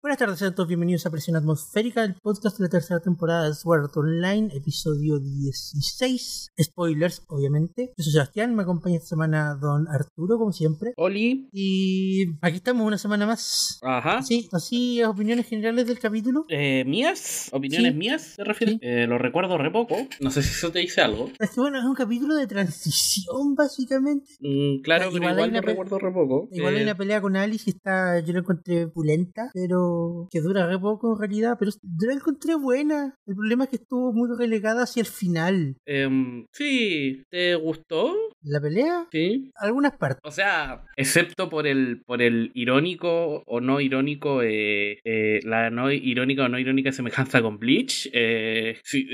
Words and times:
Buenas 0.00 0.18
tardes, 0.18 0.38
sean 0.38 0.54
todos 0.54 0.68
bienvenidos 0.68 1.04
a 1.06 1.10
Presión 1.10 1.34
Atmosférica, 1.34 2.04
el 2.04 2.14
podcast 2.14 2.56
de 2.58 2.64
la 2.66 2.68
tercera 2.70 3.00
temporada 3.00 3.48
de 3.48 3.54
Sword 3.54 3.90
Online, 3.96 4.48
episodio 4.54 5.18
16. 5.18 6.52
Spoilers, 6.62 7.24
obviamente. 7.26 7.92
Yo 7.96 8.04
soy 8.04 8.12
Sebastián, 8.12 8.54
me 8.54 8.62
acompaña 8.62 8.94
esta 8.98 9.08
semana 9.08 9.56
Don 9.60 9.88
Arturo, 9.88 10.38
como 10.38 10.52
siempre. 10.52 10.92
Oli. 10.96 11.48
Y 11.52 12.26
aquí 12.42 12.58
estamos 12.58 12.86
una 12.86 12.96
semana 12.96 13.26
más. 13.26 13.80
Ajá. 13.82 14.22
Sí, 14.22 14.48
así, 14.52 15.02
opiniones 15.02 15.46
generales 15.48 15.88
del 15.88 15.98
capítulo. 15.98 16.44
Eh, 16.48 16.84
¿Mías? 16.86 17.48
¿Opiniones 17.52 17.90
Sí. 17.92 17.98
mías 17.98 18.34
te 18.36 18.44
refieres? 18.44 18.76
Sí. 18.76 18.80
Eh, 18.82 19.08
lo 19.08 19.18
recuerdo 19.18 19.58
re 19.58 19.72
poco. 19.72 19.96
No 20.20 20.30
sé 20.30 20.42
si 20.44 20.50
eso 20.50 20.70
te 20.70 20.78
dice 20.78 21.00
algo. 21.00 21.28
Es 21.40 21.50
que 21.50 21.60
bueno, 21.60 21.76
es 21.80 21.84
un 21.84 21.94
capítulo 21.96 22.36
de 22.36 22.46
transición, 22.46 23.56
básicamente. 23.56 24.30
Mm, 24.38 24.80
claro, 24.82 25.10
igual 25.14 25.50
lo 25.52 25.60
recuerdo 25.60 25.98
re 25.98 26.12
poco. 26.12 26.48
Igual 26.52 26.74
hay 26.76 26.80
Eh, 26.82 26.84
una 26.84 26.96
pelea 26.96 27.20
con 27.20 27.36
Alice 27.36 27.64
y 27.66 27.70
está, 27.70 28.20
yo 28.20 28.32
la 28.32 28.38
encontré 28.38 28.86
pulenta, 28.86 29.50
pero 29.52 29.87
que 30.30 30.40
dura 30.40 30.66
re 30.66 30.78
poco 30.78 31.14
en 31.14 31.20
realidad, 31.20 31.56
pero 31.58 31.70
yo 31.70 32.06
la 32.06 32.14
encontré 32.14 32.54
buena. 32.54 33.14
El 33.26 33.34
problema 33.34 33.64
es 33.64 33.70
que 33.70 33.76
estuvo 33.76 34.12
muy 34.12 34.28
relegada 34.38 34.82
hacia 34.84 35.00
el 35.00 35.06
final. 35.06 35.76
em, 35.86 36.44
sí, 36.52 37.22
¿te 37.30 37.54
gustó? 37.54 38.14
La 38.42 38.60
pelea, 38.60 39.06
Sí. 39.10 39.50
algunas 39.56 39.92
partes. 39.96 40.20
O 40.24 40.30
sea, 40.30 40.84
excepto 40.96 41.48
por 41.48 41.66
el 41.66 42.02
por 42.06 42.22
el 42.22 42.50
irónico 42.54 43.42
o 43.46 43.60
no 43.60 43.80
irónico, 43.80 44.42
eh, 44.42 44.98
eh, 45.04 45.40
la 45.44 45.70
no 45.70 45.90
irónica 45.90 46.44
o 46.44 46.48
no 46.48 46.58
irónica 46.58 46.92
semejanza 46.92 47.42
con 47.42 47.58
Bleach, 47.58 48.08
eh, 48.12 48.76
sí, 48.84 49.06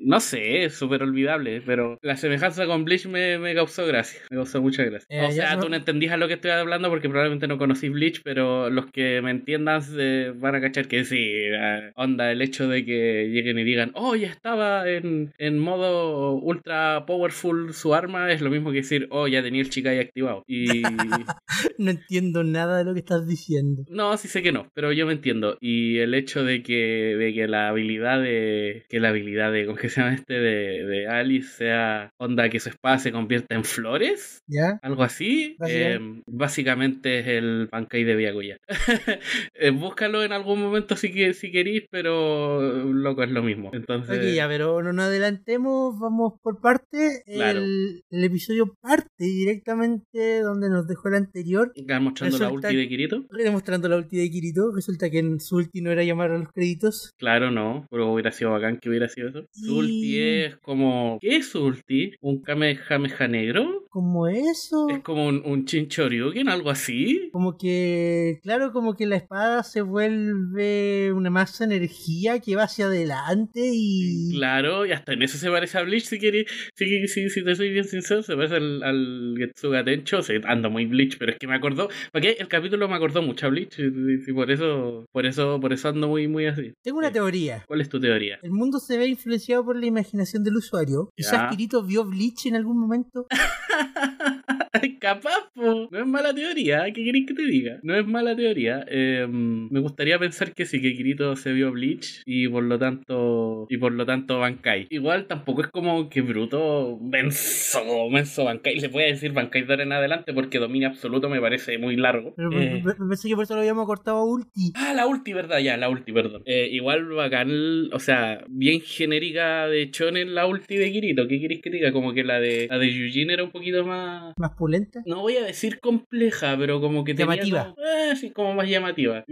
no 0.00 0.20
sé, 0.20 0.64
es 0.64 0.74
súper 0.74 1.02
olvidable, 1.02 1.62
pero 1.64 1.98
la 2.02 2.16
semejanza 2.16 2.66
con 2.66 2.84
Bleach 2.84 3.06
me, 3.06 3.38
me 3.38 3.54
causó 3.54 3.86
gracia, 3.86 4.20
me 4.30 4.36
causó 4.38 4.60
mucha 4.62 4.82
gracia. 4.84 5.06
O 5.28 5.30
sea, 5.32 5.56
no- 5.56 5.62
tú 5.62 5.68
no 5.68 5.76
entendías 5.76 6.12
a 6.12 6.16
lo 6.16 6.28
que 6.28 6.34
estoy 6.34 6.50
hablando 6.50 6.88
porque 6.88 7.08
probablemente 7.08 7.46
no 7.48 7.58
conocí 7.58 7.88
Bleach, 7.88 8.22
pero 8.24 8.70
los 8.70 8.86
que 8.86 9.20
me 9.22 9.30
entiendan 9.30 9.81
eh, 9.96 10.32
van 10.36 10.54
a 10.54 10.60
cachar 10.60 10.88
que 10.88 11.04
sí, 11.04 11.16
eh, 11.18 11.92
onda, 11.96 12.30
el 12.32 12.42
hecho 12.42 12.68
de 12.68 12.84
que 12.84 13.28
lleguen 13.30 13.58
y 13.58 13.64
digan, 13.64 13.92
oh, 13.94 14.14
ya 14.16 14.28
estaba 14.28 14.88
en, 14.88 15.32
en 15.38 15.58
modo 15.58 16.34
ultra 16.34 17.04
powerful 17.06 17.72
su 17.74 17.94
arma, 17.94 18.30
es 18.32 18.40
lo 18.40 18.50
mismo 18.50 18.70
que 18.70 18.78
decir, 18.78 19.06
oh, 19.10 19.28
ya 19.28 19.42
tenía 19.42 19.62
el 19.62 19.70
Chikai 19.70 19.98
activado. 19.98 20.44
Y 20.46 20.82
No 21.78 21.90
entiendo 21.90 22.44
nada 22.44 22.78
de 22.78 22.84
lo 22.84 22.94
que 22.94 23.00
estás 23.00 23.26
diciendo. 23.26 23.84
no, 23.88 24.16
sí 24.16 24.28
sé 24.28 24.42
que 24.42 24.52
no, 24.52 24.68
pero 24.74 24.92
yo 24.92 25.06
me 25.06 25.12
entiendo. 25.12 25.56
Y 25.60 25.98
el 25.98 26.14
hecho 26.14 26.44
de 26.44 26.62
que, 26.62 27.16
de 27.18 27.32
que 27.34 27.48
la 27.48 27.68
habilidad 27.68 28.20
de. 28.22 28.84
que 28.88 29.00
la 29.00 29.08
habilidad 29.08 29.52
de. 29.52 29.66
¿Cómo 29.66 29.76
que 29.76 29.88
se 29.88 30.00
llama 30.00 30.14
este? 30.14 30.34
De, 30.34 30.84
de 30.84 31.06
Alice 31.08 31.48
sea 31.56 32.10
onda 32.18 32.48
que 32.48 32.60
su 32.60 32.68
espada 32.68 32.98
se 32.98 33.12
convierta 33.12 33.54
en 33.54 33.64
flores. 33.64 34.42
¿Ya? 34.46 34.78
Algo 34.82 35.02
así. 35.02 35.56
Básicamente. 35.58 36.18
eh, 36.18 36.22
básicamente 36.26 37.18
es 37.20 37.26
el 37.28 37.68
Bankai 37.70 38.04
de 38.04 38.16
Byakuya. 38.16 38.56
Búscalo 39.80 40.22
en 40.24 40.32
algún 40.32 40.60
momento 40.60 40.96
si, 40.96 41.12
que- 41.12 41.34
si 41.34 41.50
querís, 41.50 41.84
pero 41.90 42.60
loco 42.92 43.22
es 43.22 43.30
lo 43.30 43.42
mismo. 43.42 43.70
Entonces. 43.72 44.18
Ok, 44.18 44.34
ya, 44.34 44.48
pero 44.48 44.82
no 44.82 44.92
nos 44.92 45.06
adelantemos, 45.06 45.98
vamos 45.98 46.34
por 46.42 46.60
parte. 46.60 47.22
Claro. 47.26 47.60
El, 47.60 48.04
el 48.10 48.24
episodio 48.24 48.74
parte 48.80 49.24
directamente 49.24 50.40
donde 50.40 50.68
nos 50.68 50.86
dejó 50.86 51.08
el 51.08 51.14
anterior, 51.14 51.72
¿Estás 51.74 52.00
mostrando 52.00 52.38
la 52.38 52.50
ulti 52.50 52.76
de 52.76 52.88
Kirito? 52.88 53.24
demostrando 53.30 53.88
la 53.88 53.96
ulti 53.96 54.16
de 54.16 54.30
Kirito. 54.30 54.72
Resulta 54.74 55.10
que 55.10 55.18
en 55.18 55.40
su 55.40 55.56
ulti 55.56 55.80
no 55.80 55.90
era 55.90 56.04
llamar 56.04 56.30
a 56.32 56.38
los 56.38 56.48
créditos. 56.52 57.12
Claro, 57.18 57.50
no, 57.50 57.86
pero 57.90 58.12
hubiera 58.12 58.30
sido 58.32 58.50
bacán 58.52 58.78
que 58.78 58.88
hubiera 58.88 59.08
sido 59.08 59.28
eso. 59.28 59.44
Su 59.52 59.78
ulti 59.78 60.16
Y- 60.16 60.18
es 60.44 60.56
como. 60.58 61.18
¿Qué 61.20 61.36
es 61.36 61.48
su 61.48 61.64
ulti? 61.64 62.12
¿Un 62.20 62.40
Kamehameha 62.42 63.28
negro? 63.28 63.84
Como 63.88 64.26
eso. 64.28 64.88
¿Es 64.88 65.00
como 65.00 65.26
un, 65.26 65.42
un 65.44 65.64
Chinchoryuken, 65.66 66.48
algo 66.48 66.70
así? 66.70 67.28
Como 67.32 67.56
que, 67.58 68.40
claro, 68.42 68.72
como 68.72 68.94
que 68.94 69.06
la 69.06 69.16
espada 69.16 69.61
se 69.62 69.82
vuelve 69.82 71.12
una 71.12 71.30
masa 71.30 71.66
de 71.66 71.76
energía 71.76 72.40
que 72.40 72.56
va 72.56 72.64
hacia 72.64 72.86
adelante 72.86 73.60
y... 73.72 74.30
Claro, 74.32 74.86
y 74.86 74.92
hasta 74.92 75.12
en 75.12 75.22
eso 75.22 75.38
se 75.38 75.50
parece 75.50 75.78
a 75.78 75.82
Bleach, 75.82 76.04
si 76.04 76.18
quieres. 76.18 76.46
Si, 76.74 77.06
si, 77.08 77.28
si 77.30 77.44
te 77.44 77.54
soy 77.54 77.70
bien 77.70 77.84
sincero, 77.84 78.22
se 78.22 78.34
parece 78.36 78.56
al, 78.56 78.82
al 78.82 79.34
Getsuga 79.38 79.84
Tencho. 79.84 80.18
O 80.18 80.22
sea, 80.22 80.38
ando 80.44 80.70
muy 80.70 80.86
Bleach, 80.86 81.16
pero 81.18 81.32
es 81.32 81.38
que 81.38 81.46
me 81.46 81.54
acordó. 81.56 81.88
Porque 82.12 82.36
el 82.38 82.48
capítulo 82.48 82.88
me 82.88 82.94
acordó 82.96 83.22
mucho 83.22 83.46
a 83.46 83.50
Bleach, 83.50 83.78
y, 83.78 83.84
y 84.30 84.32
por 84.32 84.50
eso, 84.50 85.06
por 85.12 85.26
eso, 85.26 85.58
por 85.60 85.72
eso 85.72 85.88
ando 85.88 86.08
muy, 86.08 86.28
muy 86.28 86.46
así. 86.46 86.72
Tengo 86.82 86.98
una 86.98 87.08
Sí. 87.08 87.14
teoría. 87.14 87.64
¿Cuál 87.66 87.80
es 87.80 87.88
tu 87.88 88.00
teoría? 88.00 88.38
El 88.42 88.52
mundo 88.52 88.78
se 88.78 88.96
ve 88.98 89.06
influenciado 89.06 89.64
por 89.64 89.76
la 89.78 89.86
imaginación 89.86 90.42
del 90.44 90.56
usuario. 90.56 91.10
Quizás. 91.16 91.50
Kirito 91.50 91.84
vio 91.84 92.04
Bleach 92.04 92.46
en 92.46 92.56
algún 92.56 92.78
momento. 92.80 93.26
Capaz, 95.00 95.50
po. 95.54 95.88
No 95.90 95.98
es 95.98 96.06
mala 96.06 96.34
teoría, 96.34 96.84
¿qué 96.92 97.04
querés 97.04 97.26
que 97.26 97.34
te 97.34 97.44
diga? 97.44 97.78
No 97.82 97.94
es 97.94 98.06
mala 98.06 98.34
teoría. 98.34 98.84
Eh, 98.88 99.26
me 99.28 99.80
gustaría 99.80 100.18
pensar 100.18 100.54
que 100.54 100.64
sí, 100.66 100.80
que 100.80 100.94
Kirito 100.94 101.36
se 101.36 101.52
vio 101.52 101.70
Bleach 101.72 102.22
y 102.26 102.48
por 102.48 102.62
lo 102.64 102.78
tanto. 102.78 103.66
Y 103.68 103.76
por 103.76 103.92
lo 103.92 104.06
tanto 104.06 104.38
Bankai. 104.38 104.86
Igual 104.90 105.26
tampoco 105.26 105.62
es 105.62 105.68
como 105.68 106.08
que 106.08 106.22
bruto 106.22 106.98
menso, 107.02 107.80
menso 108.10 108.44
Bankai. 108.44 108.76
Le 108.80 108.88
voy 108.88 109.02
a 109.04 109.06
decir 109.06 109.32
Bankai 109.32 109.62
de 109.64 109.72
ahora 109.72 109.82
en 109.82 109.92
adelante 109.92 110.32
porque 110.32 110.58
dominio 110.58 110.88
absoluto 110.88 111.28
me 111.28 111.40
parece 111.40 111.78
muy 111.78 111.96
largo. 111.96 112.32
Pero 112.36 112.50
Eh, 112.52 112.80
pe- 112.84 112.92
pe- 112.94 112.96
pensé 113.08 113.28
que 113.28 113.34
por 113.34 113.44
eso 113.44 113.54
lo 113.54 113.60
habíamos 113.60 113.86
cortado 113.86 114.18
a 114.18 114.24
ulti. 114.24 114.72
Ah, 114.74 114.92
la 114.94 115.06
ulti, 115.06 115.32
¿verdad? 115.32 115.58
Ya, 115.58 115.76
la 115.76 115.88
ulti, 115.90 116.12
perdón. 116.12 116.42
Eh, 116.46 116.68
igual 116.72 117.04
bacán, 117.08 117.92
o 117.92 117.98
sea, 117.98 118.44
bien 118.48 118.80
genérica 118.80 119.66
de 119.68 119.90
Chonen 119.90 120.34
la 120.34 120.46
ulti 120.46 120.76
de 120.76 120.90
Kirito. 120.92 121.28
¿Qué 121.28 121.40
querés 121.40 121.60
que 121.60 121.70
te 121.70 121.76
diga? 121.76 121.92
Como 121.92 122.12
que 122.14 122.24
la 122.24 122.40
de 122.40 122.68
la 122.70 122.78
de 122.78 122.90
Yujin 122.92 123.30
era 123.30 123.44
un 123.44 123.50
poquito 123.50 123.84
más 123.84 124.32
Más 124.38 124.52
pulenta. 124.62 125.02
no 125.06 125.20
voy 125.20 125.36
a 125.36 125.44
decir 125.44 125.80
compleja, 125.80 126.56
pero 126.58 126.80
como 126.80 127.04
que 127.04 127.14
tenía 127.14 127.34
Llamativa. 127.36 127.74
como- 127.74 127.86
eh, 127.86 128.16
sí, 128.16 128.30
como 128.30 128.54
más 128.54 128.68
llamativa. 128.68 129.24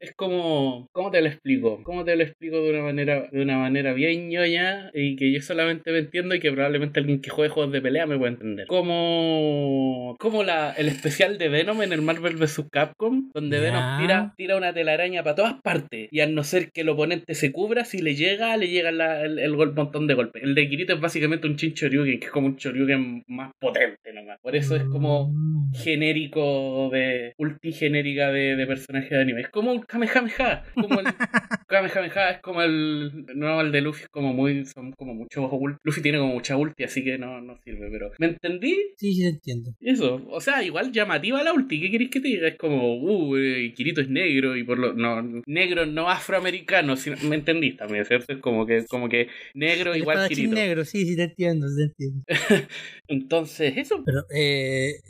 Es 0.00 0.12
como, 0.14 0.86
¿cómo 0.92 1.10
te 1.10 1.20
lo 1.20 1.28
explico? 1.28 1.82
¿Cómo 1.82 2.04
te 2.04 2.16
lo 2.16 2.22
explico 2.22 2.60
de 2.62 2.70
una 2.70 2.82
manera, 2.82 3.28
de 3.30 3.42
una 3.42 3.58
manera 3.58 3.92
bien 3.92 4.28
ñoña 4.28 4.90
y 4.94 5.16
que 5.16 5.32
yo 5.32 5.40
solamente 5.42 5.90
me 5.92 5.98
entiendo 5.98 6.34
y 6.34 6.40
que 6.40 6.52
probablemente 6.52 7.00
alguien 7.00 7.20
que 7.20 7.30
juegue 7.30 7.50
juegos 7.50 7.72
de 7.72 7.80
pelea 7.82 8.06
me 8.06 8.16
pueda 8.18 8.32
entender? 8.32 8.66
Como, 8.68 10.16
como 10.18 10.42
la, 10.42 10.72
el 10.72 10.88
especial 10.88 11.38
de 11.38 11.48
Venom 11.48 11.82
en 11.82 11.92
el 11.92 12.02
Marvel 12.02 12.36
vs 12.36 12.62
Capcom, 12.70 13.30
donde. 13.34 13.58
Venom 13.60 13.98
tira, 14.00 14.34
tira 14.36 14.56
una 14.56 14.72
telaraña 14.72 15.22
para 15.22 15.34
todas 15.34 15.54
partes 15.62 16.08
y 16.12 16.20
al 16.20 16.34
no 16.34 16.44
ser 16.44 16.70
que 16.70 16.82
el 16.82 16.88
oponente 16.90 17.34
se 17.34 17.50
cubra, 17.52 17.84
si 17.84 18.00
le 18.00 18.14
llega, 18.14 18.56
le 18.56 18.68
llega 18.68 18.92
la- 18.92 19.22
el, 19.24 19.38
el 19.38 19.56
gol- 19.56 19.74
montón 19.74 20.06
de 20.06 20.14
golpes. 20.14 20.42
El 20.42 20.54
de 20.54 20.68
Kirito 20.68 20.94
es 20.94 21.00
básicamente 21.00 21.46
un 21.48 21.56
Chinchoryuken, 21.56 22.20
que 22.20 22.26
es 22.26 22.32
como 22.32 22.46
un 22.46 22.56
Choryuken 22.56 23.24
más 23.26 23.50
potente 23.58 24.12
nomás. 24.12 24.38
Por 24.40 24.54
eso 24.56 24.67
es 24.76 24.84
como 24.84 25.32
Mm. 25.32 25.72
genérico 25.74 26.88
de 26.92 27.34
ulti 27.38 27.72
genérica 27.72 28.30
de, 28.32 28.56
de 28.56 28.66
personaje 28.66 29.14
de 29.14 29.20
anime. 29.20 29.42
Es 29.42 29.48
como 29.50 29.72
un 29.72 29.80
Kamehameha. 29.82 30.64
Como 30.74 31.00
el 31.00 31.06
Kamehameha 31.68 32.30
es 32.30 32.40
como 32.40 32.62
el 32.62 33.26
no 33.34 33.60
el 33.60 33.70
de 33.72 33.82
Luffy 33.82 34.04
es 34.04 34.08
como 34.08 34.32
muy 34.32 34.64
son 34.64 34.92
como 34.92 35.14
muchos 35.14 35.44
ult- 35.50 35.76
Luffy 35.84 36.00
tiene 36.00 36.18
como 36.18 36.32
mucha 36.32 36.56
ulti, 36.56 36.84
así 36.84 37.04
que 37.04 37.18
no, 37.18 37.40
no 37.42 37.58
sirve, 37.64 37.90
pero 37.90 38.10
¿me 38.18 38.28
entendí? 38.28 38.74
Sí, 38.96 39.12
sí, 39.12 39.20
te 39.22 39.28
entiendo. 39.28 39.74
Eso, 39.80 40.22
o 40.30 40.40
sea, 40.40 40.62
igual 40.62 40.90
llamativa 40.92 41.42
la 41.42 41.52
ulti, 41.52 41.78
¿qué 41.80 41.90
queréis 41.90 42.10
que 42.10 42.20
te 42.20 42.28
diga? 42.28 42.48
Es 42.48 42.56
como, 42.56 42.96
uh, 42.96 43.36
eh, 43.36 43.72
Kirito 43.76 44.00
es 44.00 44.08
negro 44.08 44.56
y 44.56 44.64
por 44.64 44.78
lo 44.78 44.94
no 44.94 45.22
negro 45.46 45.84
no 45.84 46.08
afroamericano, 46.08 46.96
sino- 46.96 47.16
¿me 47.28 47.36
entendí 47.36 47.76
también, 47.76 48.06
¿cierto? 48.06 48.32
Es 48.32 48.38
como 48.40 48.64
que 48.64 48.86
como 48.86 49.08
que 49.10 49.28
negro 49.54 49.92
El 49.92 50.00
igual 50.00 50.26
Kirito. 50.28 50.54
negro, 50.54 50.84
sí, 50.86 51.04
sí, 51.04 51.16
te 51.16 51.24
entiendo, 51.24 51.66
te 51.76 51.82
entiendo. 51.84 52.24
Entonces, 53.08 53.74
eso 53.76 54.02
Pero 54.04 54.20
eh, 54.34 54.57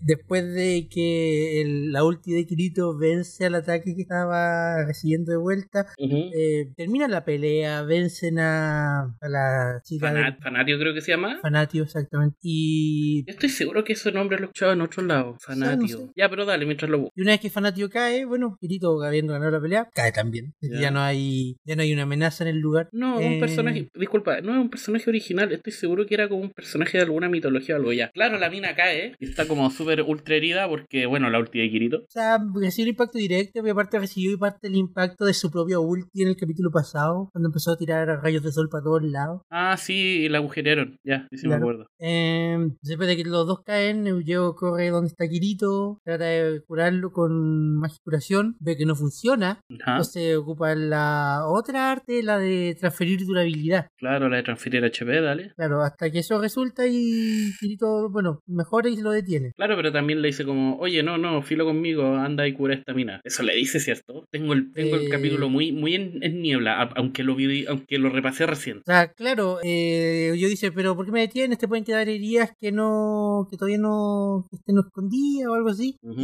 después 0.03 0.53
de 0.55 0.89
que 0.91 1.61
el- 1.61 1.93
la 1.93 2.05
ulti 2.05 2.33
de 2.33 2.47
Kirito 2.47 2.97
vence 2.97 3.47
al 3.47 3.55
ataque 3.57 3.95
que 3.95 4.03
estaba 4.03 4.85
recibiendo 4.85 5.33
de 5.33 5.39
vuelta, 5.39 5.87
eh, 5.99 6.71
termina 6.77 7.09
la 7.09 7.25
pelea, 7.25 7.83
vencen 7.83 8.39
a, 8.39 9.03
a 9.21 9.29
la 9.29 9.81
chica 9.85 10.13
de 10.13 10.21
Fanat- 10.21 10.43
Fanatio 10.43 10.79
creo 10.79 10.95
que 10.95 11.01
se 11.01 11.13
llama. 11.13 11.39
Fanatio, 11.43 11.83
exactamente. 11.85 12.37
Y, 12.43 13.25
estoy 13.27 13.49
seguro 13.49 13.85
que 13.85 13.93
ese 13.95 14.13
nombre 14.13 14.39
lo 14.39 14.45
he 14.45 14.47
escuchado 14.47 14.73
en 14.73 14.81
otro 14.81 15.03
lado. 15.03 15.37
Fanatio. 15.41 15.87
Sí, 15.87 15.93
no 15.95 16.07
sé. 16.07 16.13
Ya, 16.17 16.29
pero 16.29 16.45
dale, 16.45 16.65
mientras 16.67 16.91
lo 16.91 16.99
busco. 16.99 17.13
y 17.17 17.23
una 17.23 17.33
vez 17.33 17.41
que 17.41 17.51
Fanatio 17.51 17.89
cae, 17.91 18.25
bueno, 18.25 18.57
Kirito 18.61 19.03
habiendo 19.03 19.33
ganado 19.33 19.51
la 19.53 19.61
pelea, 19.61 19.89
cae 19.95 20.13
también. 20.13 20.55
Ya. 20.61 20.81
Ya, 20.81 20.91
no 20.91 21.01
hay 21.01 21.57
ya 21.65 21.77
no 21.77 21.83
hay 21.83 21.93
una 21.93 22.03
amenaza 22.03 22.45
en 22.45 22.51
el 22.51 22.61
lugar. 22.61 22.89
No, 22.93 23.21
Eh, 23.21 23.27
un 23.27 23.41
personaje. 23.41 23.89
Disculpa, 23.95 24.41
no 24.41 24.53
es 24.53 24.59
un 24.59 24.71
personaje 24.71 25.09
original. 25.11 25.53
Estoy 25.53 25.73
seguro 25.73 26.07
que 26.07 26.15
era 26.15 26.29
como 26.29 26.43
un 26.43 26.51
personaje 26.51 26.99
de 26.99 27.05
alguna 27.05 27.29
mitología 27.29 27.75
o 27.75 27.79
algo 27.79 27.93
ya. 27.93 28.11
Claro, 28.13 28.39
la 28.39 28.51
mina 28.51 28.75
cae 28.75 29.15
y 29.19 29.27
está 29.39 29.49
como 29.49 29.71
súper 29.71 30.03
ultra 30.03 30.35
herida 30.35 30.69
porque, 30.69 31.07
bueno, 31.07 31.31
la 31.31 31.39
ulti 31.39 31.61
de 31.61 31.71
Kirito. 31.71 31.99
O 31.99 32.07
sea, 32.09 32.39
recibió 32.55 32.85
el 32.87 32.91
impacto 32.91 33.19
directo, 33.19 33.61
pero 33.63 33.73
aparte 33.73 33.99
recibió 33.99 34.37
parte 34.39 34.67
del 34.69 34.77
impacto 34.77 35.25
de 35.25 35.35
su 35.35 35.51
propia 35.51 35.79
ulti 35.79 36.23
en 36.23 36.29
el 36.29 36.37
capítulo 36.37 36.71
pasado, 36.73 37.29
cuando 37.33 37.49
empezó 37.49 37.73
a 37.73 37.77
tirar 37.77 38.09
rayos 38.23 38.43
de 38.43 38.51
sol 38.53 38.69
para 38.69 38.83
todos 38.83 39.03
lados. 39.05 39.43
Ah, 39.51 39.77
sí, 39.77 40.25
y 40.25 40.29
la 40.29 40.39
agujerearon. 40.39 40.97
Ya, 41.05 41.29
sí, 41.31 41.39
sí 41.39 41.47
me 41.47 41.51
Claro. 41.53 41.63
acuerdo. 41.65 41.87
Eh, 42.01 42.59
después 42.83 43.09
de 43.09 43.17
que 43.17 43.25
los 43.25 43.47
dos 43.47 43.61
caen, 43.65 44.07
Eugeo 44.07 44.55
corre 44.57 44.91
donde 44.91 45.09
está 45.09 45.29
Kirito, 45.29 46.01
trata 46.05 46.25
de 46.25 46.61
curarlo 46.67 47.13
con 47.13 47.77
magia 47.79 47.99
curación, 48.03 48.57
ve 48.61 48.77
que 48.77 48.87
no 48.87 48.97
funciona, 48.97 49.61
entonces 49.69 50.37
ocupa 50.37 50.75
la 50.75 51.43
otra 51.47 51.93
arte, 51.93 52.23
la 52.23 52.39
de 52.39 52.77
transferir 52.79 53.25
durabilidad. 53.25 53.87
Claro, 53.99 54.29
la 54.29 54.37
de 54.39 54.43
transferir 54.43 54.85
HP, 54.85 55.21
dale. 55.21 55.53
Claro, 55.57 55.83
hasta 55.83 56.11
que 56.11 56.19
eso 56.21 56.41
resulta 56.41 56.85
y 56.89 57.53
Kirito, 57.61 58.11
bueno, 58.11 58.41
mejora 58.47 58.89
y 58.89 58.97
lo 58.97 59.11
detiene 59.13 59.28
detiene. 59.29 59.53
Claro, 59.57 59.77
pero 59.77 59.93
también 59.93 60.23
le 60.23 60.29
dice 60.29 60.45
como, 60.45 60.77
oye, 60.79 61.03
no, 61.03 61.19
no, 61.19 61.43
filo 61.43 61.65
conmigo, 61.65 62.15
anda 62.17 62.47
y 62.49 62.53
cura 62.55 62.75
esta 62.75 62.95
mina. 62.95 63.21
Eso 63.25 63.43
le 63.43 63.55
dice, 63.55 63.79
¿cierto? 63.81 64.25
Tengo 64.31 64.53
el, 64.55 64.73
tengo 64.73 64.97
el 64.97 65.07
Eh. 65.07 65.09
capítulo 65.11 65.49
muy, 65.49 65.73
muy 65.73 65.95
en, 65.95 66.23
en 66.23 66.41
niebla, 66.43 66.83
aunque 66.97 67.23
lo 67.23 67.35
vi, 67.35 67.67
aunque 67.67 67.99
lo 67.99 68.09
repasé 68.11 68.47
recién. 68.47 68.79
O 68.79 68.83
sea, 68.87 69.13
claro, 69.13 69.59
eh, 69.63 70.33
yo 70.39 70.49
dice, 70.49 70.73
pero 70.73 70.97
¿por 70.97 71.05
qué 71.07 71.13
me 71.13 71.21
detienes? 71.21 71.59
Te 71.59 71.69
pueden 71.69 71.85
quedar 71.85 72.09
heridas 72.09 72.51
que 72.59 72.73
no, 72.73 73.47
que 73.51 73.57
todavía 73.57 73.79
no 73.79 74.47
que 74.51 74.57
estén 74.57 74.77
escondidas 74.79 75.49
o 75.51 75.55
algo 75.55 75.69
así. 75.71 75.97
Ujú. 76.03 76.21